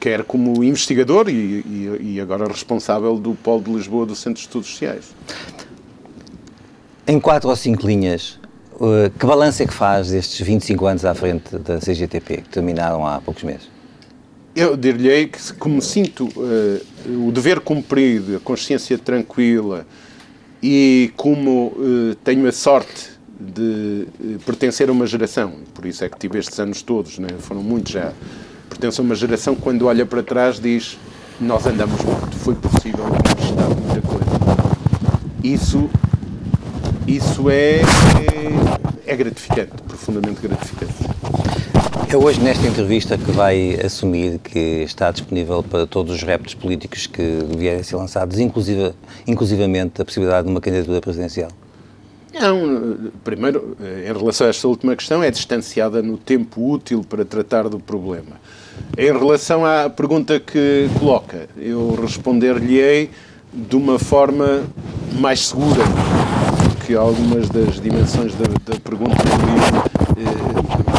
[0.00, 4.40] quer como investigador e, e, e, agora responsável do Polo de Lisboa do Centro de
[4.40, 5.14] Estudos Sociais.
[7.06, 8.38] Em quatro ou cinco linhas,
[9.18, 13.20] que balanço é que faz destes 25 anos à frente da CGTP, que terminaram há
[13.20, 13.73] poucos meses?
[14.56, 19.84] Eu dir-lhe que, como sinto uh, o dever cumprido, a consciência tranquila
[20.62, 26.08] e como uh, tenho a sorte de uh, pertencer a uma geração, por isso é
[26.08, 27.28] que tive estes anos todos, né?
[27.40, 28.12] foram muitos já,
[28.70, 30.96] pertenço a uma geração que quando olha para trás diz
[31.40, 34.24] nós andamos muito, foi possível conquistar muita coisa.
[35.42, 35.90] Isso,
[37.08, 41.03] isso é, é, é gratificante, profundamente gratificante.
[42.14, 47.08] É hoje, nesta entrevista, que vai assumir que está disponível para todos os reptos políticos
[47.08, 48.92] que vierem a ser lançados, inclusive,
[49.26, 51.50] inclusivamente a possibilidade de uma candidatura presidencial?
[52.32, 57.68] Não, primeiro, em relação a esta última questão, é distanciada no tempo útil para tratar
[57.68, 58.40] do problema.
[58.96, 63.10] Em relação à pergunta que coloca, eu responder-lhe-ei
[63.52, 64.62] de uma forma
[65.18, 65.82] mais segura,
[66.86, 69.16] que algumas das dimensões da, da pergunta
[70.16, 70.53] eh,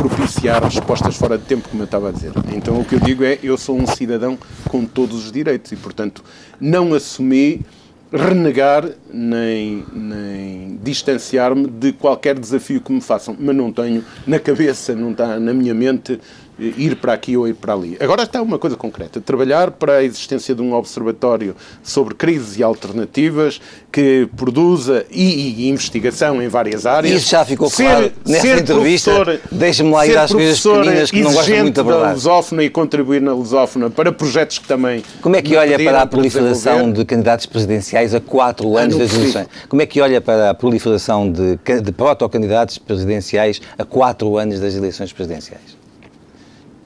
[0.09, 2.31] propiciar respostas fora de tempo, como eu estava a dizer.
[2.53, 4.37] Então o que eu digo é, eu sou um cidadão
[4.69, 6.23] com todos os direitos e, portanto,
[6.59, 7.65] não assumi
[8.11, 14.93] renegar nem, nem distanciar-me de qualquer desafio que me façam, mas não tenho na cabeça,
[14.93, 16.19] não está na minha mente
[16.59, 17.97] ir para aqui ou ir para ali.
[17.99, 22.63] Agora está uma coisa concreta: trabalhar para a existência de um observatório sobre crises e
[22.63, 27.21] alternativas que produza e, e investigação em várias áreas.
[27.21, 29.41] Isso já ficou ser, claro nessa entrevista.
[29.51, 32.05] Deixa-me lá ir às coisas pequeninas que não gosto muito da verdade.
[32.05, 35.03] da lusófona e contribuir na lusófona para projetos que também.
[35.21, 39.47] Como é que olha para a proliferação de candidatos presidenciais a quatro anos das eleições?
[39.67, 44.75] Como é que olha para a proliferação de, de protocandidatos presidenciais a quatro anos das
[44.75, 45.74] eleições presidenciais?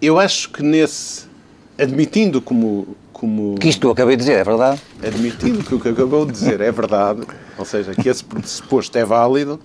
[0.01, 1.25] Eu acho que nesse,
[1.77, 3.55] admitindo como, como...
[3.55, 4.81] Que isto que eu acabei de dizer é verdade?
[5.05, 7.21] Admitindo que o que acabou de dizer é verdade,
[7.57, 9.59] ou seja, que esse pressuposto é válido,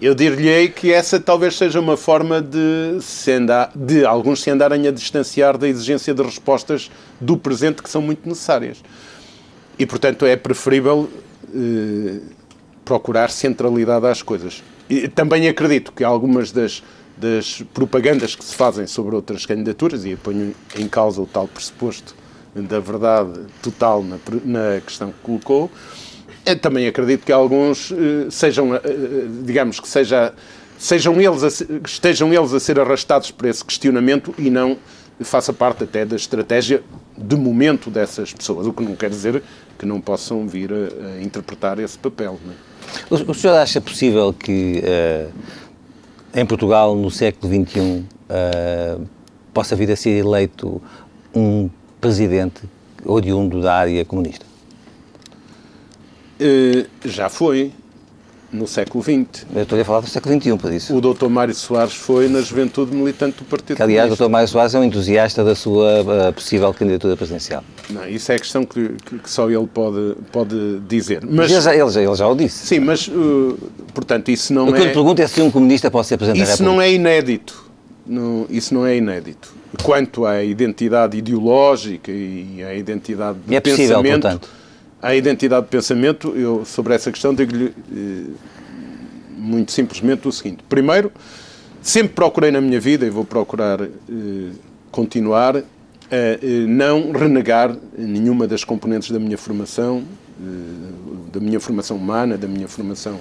[0.00, 4.86] eu dir-lhe que essa talvez seja uma forma de, se andar, de alguns se andarem
[4.88, 6.90] a distanciar da exigência de respostas
[7.20, 8.82] do presente que são muito necessárias.
[9.78, 11.08] E, portanto, é preferível
[11.54, 12.20] eh,
[12.84, 14.62] procurar centralidade às coisas.
[14.90, 16.82] E também acredito que algumas das
[17.16, 22.14] das propagandas que se fazem sobre outras candidaturas, e ponho em causa o tal pressuposto
[22.54, 25.70] da verdade total na, na questão que colocou.
[26.46, 28.80] Eu também acredito que alguns eh, sejam, eh,
[29.44, 30.34] digamos que seja,
[30.78, 31.48] sejam eles a,
[31.84, 34.76] estejam eles a ser arrastados por esse questionamento e não
[35.20, 36.82] faça parte até da estratégia
[37.16, 39.42] de momento dessas pessoas, o que não quer dizer
[39.78, 42.38] que não possam vir a, a interpretar esse papel.
[42.48, 43.14] É?
[43.14, 45.32] O, o, senhor acha possível que uh,
[46.34, 49.06] em Portugal, no século XXI, uh,
[49.52, 50.82] possa vir a ser eleito
[51.34, 51.70] um
[52.00, 52.62] presidente
[53.04, 54.44] oriundo da área comunista?
[56.40, 57.72] Uh, já foi
[58.54, 59.46] no século XX.
[59.54, 60.96] Eu estou a falar do século XXI, por isso.
[60.96, 61.26] O Dr.
[61.26, 64.28] Mário Soares foi na juventude militante do Partido que, aliás, o Dr.
[64.28, 67.64] Mário Soares é um entusiasta da sua uh, possível candidatura presidencial.
[67.90, 68.90] Não, isso é questão que,
[69.22, 71.22] que, só ele pode, pode dizer.
[71.28, 72.66] Mas, ele, já, ele, já, ele já o disse.
[72.66, 73.58] Sim, mas, uh,
[73.92, 74.70] portanto, isso não o é...
[74.70, 76.88] O que eu lhe pergunto é se um comunista pode ser presidente isso da República.
[76.88, 77.64] Isso não é inédito.
[78.06, 79.52] Não, isso não é inédito.
[79.82, 84.22] Quanto à identidade ideológica e à identidade de é possível, pensamento...
[84.22, 84.63] Portanto
[85.04, 88.30] à identidade de pensamento, eu sobre essa questão digo-lhe eh,
[89.36, 90.64] muito simplesmente o seguinte.
[90.66, 91.12] Primeiro,
[91.82, 93.88] sempre procurei na minha vida, e vou procurar eh,
[94.90, 95.62] continuar, a
[96.10, 100.02] eh, não renegar nenhuma das componentes da minha formação,
[101.32, 103.20] da minha formação humana, da minha formação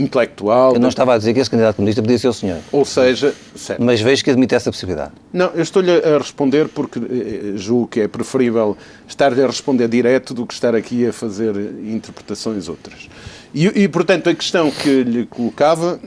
[0.00, 0.74] intelectual.
[0.74, 2.58] Eu não estava a dizer que esse candidato comunista podia ser o senhor.
[2.70, 3.82] Ou seja, certo.
[3.82, 5.12] Mas vejo que admite essa possibilidade.
[5.32, 8.76] Não, eu estou-lhe a responder porque eh, julgo que é preferível
[9.08, 13.08] estar-lhe a responder direto do que estar aqui a fazer interpretações outras.
[13.54, 15.98] E, e, portanto, a questão que lhe colocava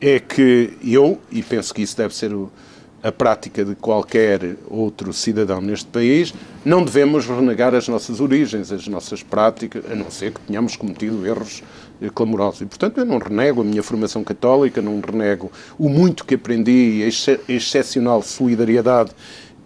[0.00, 2.50] é que eu, e penso que isso deve ser o,
[3.02, 8.88] a prática de qualquer outro cidadão neste país, não devemos renegar as nossas origens, as
[8.88, 11.62] nossas práticas, a não ser que tenhamos cometido erros
[12.00, 12.60] eh, clamorosos.
[12.60, 17.02] E, portanto, eu não renego a minha formação católica, não renego o muito que aprendi,
[17.02, 19.12] a excepcional solidariedade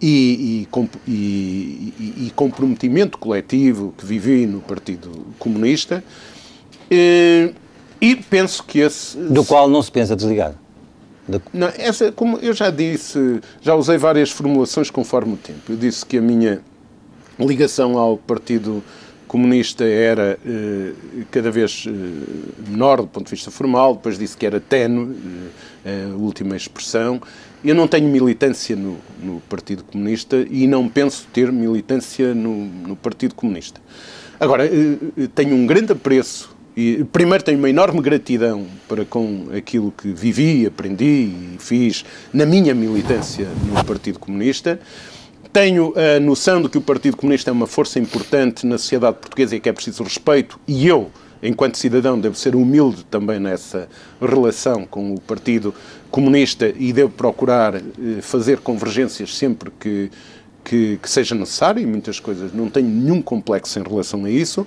[0.01, 6.03] e, e, e, e, comprometimento coletivo que vivi no Partido Comunista.
[6.89, 7.53] E,
[7.99, 9.17] e penso que esse.
[9.17, 10.55] Do qual não se pensa desligar?
[11.53, 15.71] Não, essa, como eu já disse, já usei várias formulações conforme o tempo.
[15.71, 16.61] Eu disse que a minha
[17.39, 19.00] ligação ao Partido Comunista
[19.83, 20.91] era eh,
[21.31, 21.91] cada vez eh,
[22.67, 25.15] menor do ponto de vista formal, depois disse que era tenue,
[25.85, 27.21] eh, a última expressão.
[27.63, 32.95] Eu não tenho militância no, no, Partido Comunista e não penso ter militância no, no
[32.95, 33.79] Partido Comunista.
[34.39, 34.69] Agora,
[35.35, 40.65] tenho um grande apreço e, primeiro, tenho uma enorme gratidão para com aquilo que vivi,
[40.65, 42.03] aprendi e fiz
[42.33, 44.79] na minha militância no Partido Comunista.
[45.53, 49.55] Tenho a noção de que o Partido Comunista é uma força importante na sociedade portuguesa
[49.55, 51.11] e que é preciso respeito, e eu,
[51.43, 53.89] enquanto cidadão, devo ser humilde também nessa
[54.21, 55.73] relação com o Partido
[56.09, 57.81] Comunista e devo procurar eh,
[58.21, 60.09] fazer convergências sempre que,
[60.63, 64.65] que, que seja necessário, e muitas coisas não tenho nenhum complexo em relação a isso.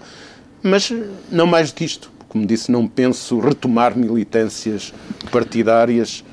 [0.62, 0.92] Mas
[1.30, 2.10] não mais do que isto.
[2.28, 4.92] Como disse, não penso retomar militâncias
[5.30, 6.24] partidárias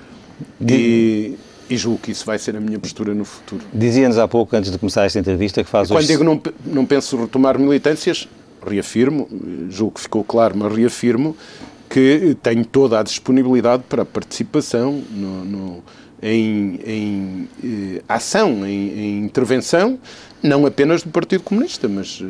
[0.68, 1.38] e,
[1.72, 3.64] e julgo que isso vai ser a minha postura no futuro.
[3.74, 6.08] Dizia-nos há pouco, antes de começar esta entrevista, que faz Quando hoje...
[6.08, 8.28] digo não, não penso retomar militâncias,
[8.66, 9.28] reafirmo,
[9.70, 11.36] julgo que ficou claro, mas reafirmo
[11.90, 15.84] que tenho toda a disponibilidade para a participação no, no
[16.22, 19.98] em, em eh, ação, em, em, intervenção,
[20.44, 22.28] não apenas do Partido Comunista, mas eh,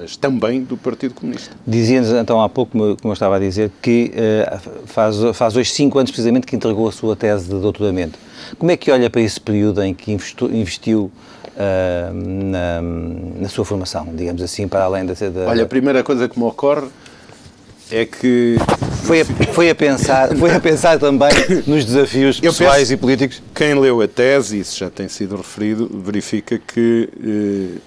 [0.00, 1.54] mas também do Partido Comunista.
[1.66, 5.98] Dizia-nos então há pouco, como eu estava a dizer, que uh, faz, faz hoje cinco
[5.98, 8.18] anos precisamente que entregou a sua tese de doutoramento.
[8.58, 11.10] Como é que olha para esse período em que investiu, investiu
[11.56, 12.80] uh, na,
[13.40, 15.14] na, sua formação, digamos assim, para além da...
[15.14, 16.86] da Olha, a primeira coisa que me ocorre
[17.90, 18.56] é que
[19.02, 21.30] foi a, foi a pensar foi a pensar também
[21.66, 26.58] nos desafios pessoais e políticos quem leu a tese isso já tem sido referido verifica
[26.58, 27.80] que eh,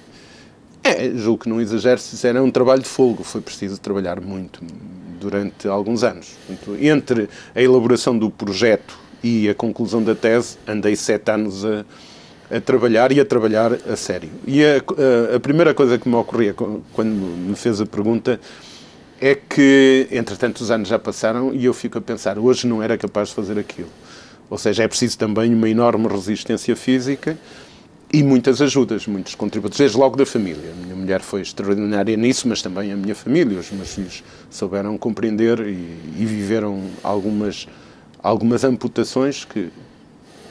[0.84, 3.24] é, julgo que não exagero se era um trabalho de fogo.
[3.24, 4.62] Foi preciso trabalhar muito
[5.20, 6.36] durante alguns anos.
[6.80, 11.86] Entre a elaboração do projeto e a conclusão da tese, andei sete anos a,
[12.50, 14.30] a trabalhar e a trabalhar a sério.
[14.48, 14.78] E a,
[15.34, 18.40] a, a, primeira coisa que me ocorria quando me fez a pergunta
[19.20, 22.98] é que, entretanto, os anos já passaram e eu fico a pensar, hoje não era
[22.98, 23.90] capaz de fazer aquilo.
[24.50, 27.38] Ou seja, é preciso também uma enorme resistência física
[28.14, 30.72] e muitas ajudas, muitos contributos, desde logo da família.
[30.72, 34.98] A minha mulher foi extraordinária nisso, mas também a minha família, os meus filhos souberam
[34.98, 37.68] compreender e, e viveram algumas,
[38.22, 39.70] algumas amputações que,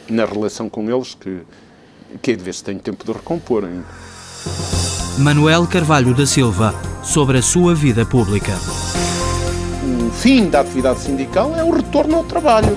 [0.08, 1.40] na relação com eles que,
[2.22, 3.84] que de vez tenho tempo de recompor ainda.
[5.18, 8.54] Manuel Carvalho da Silva, sobre a sua vida pública.
[10.06, 12.74] O fim da atividade sindical é o retorno ao trabalho.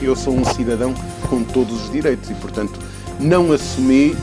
[0.00, 0.94] Eu sou um cidadão
[1.28, 2.78] com todos os direitos e, portanto,
[3.22, 4.16] não assumi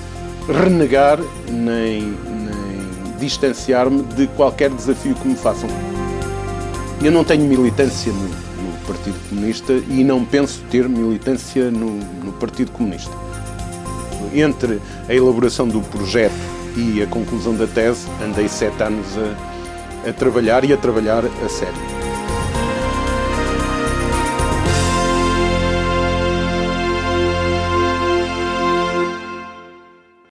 [0.47, 1.20] renegar
[1.50, 5.70] nem, nem distanciar-me de qualquer desafio que me façam.
[7.02, 11.91] Eu não tenho militância no, no Partido Comunista e não penso ter militância no,
[12.24, 13.16] no Partido Comunista.
[14.34, 16.34] Entre a elaboração do projeto
[16.76, 21.50] e a conclusão da tese, andei sete anos a, a trabalhar e a trabalhar a
[21.50, 22.09] sério.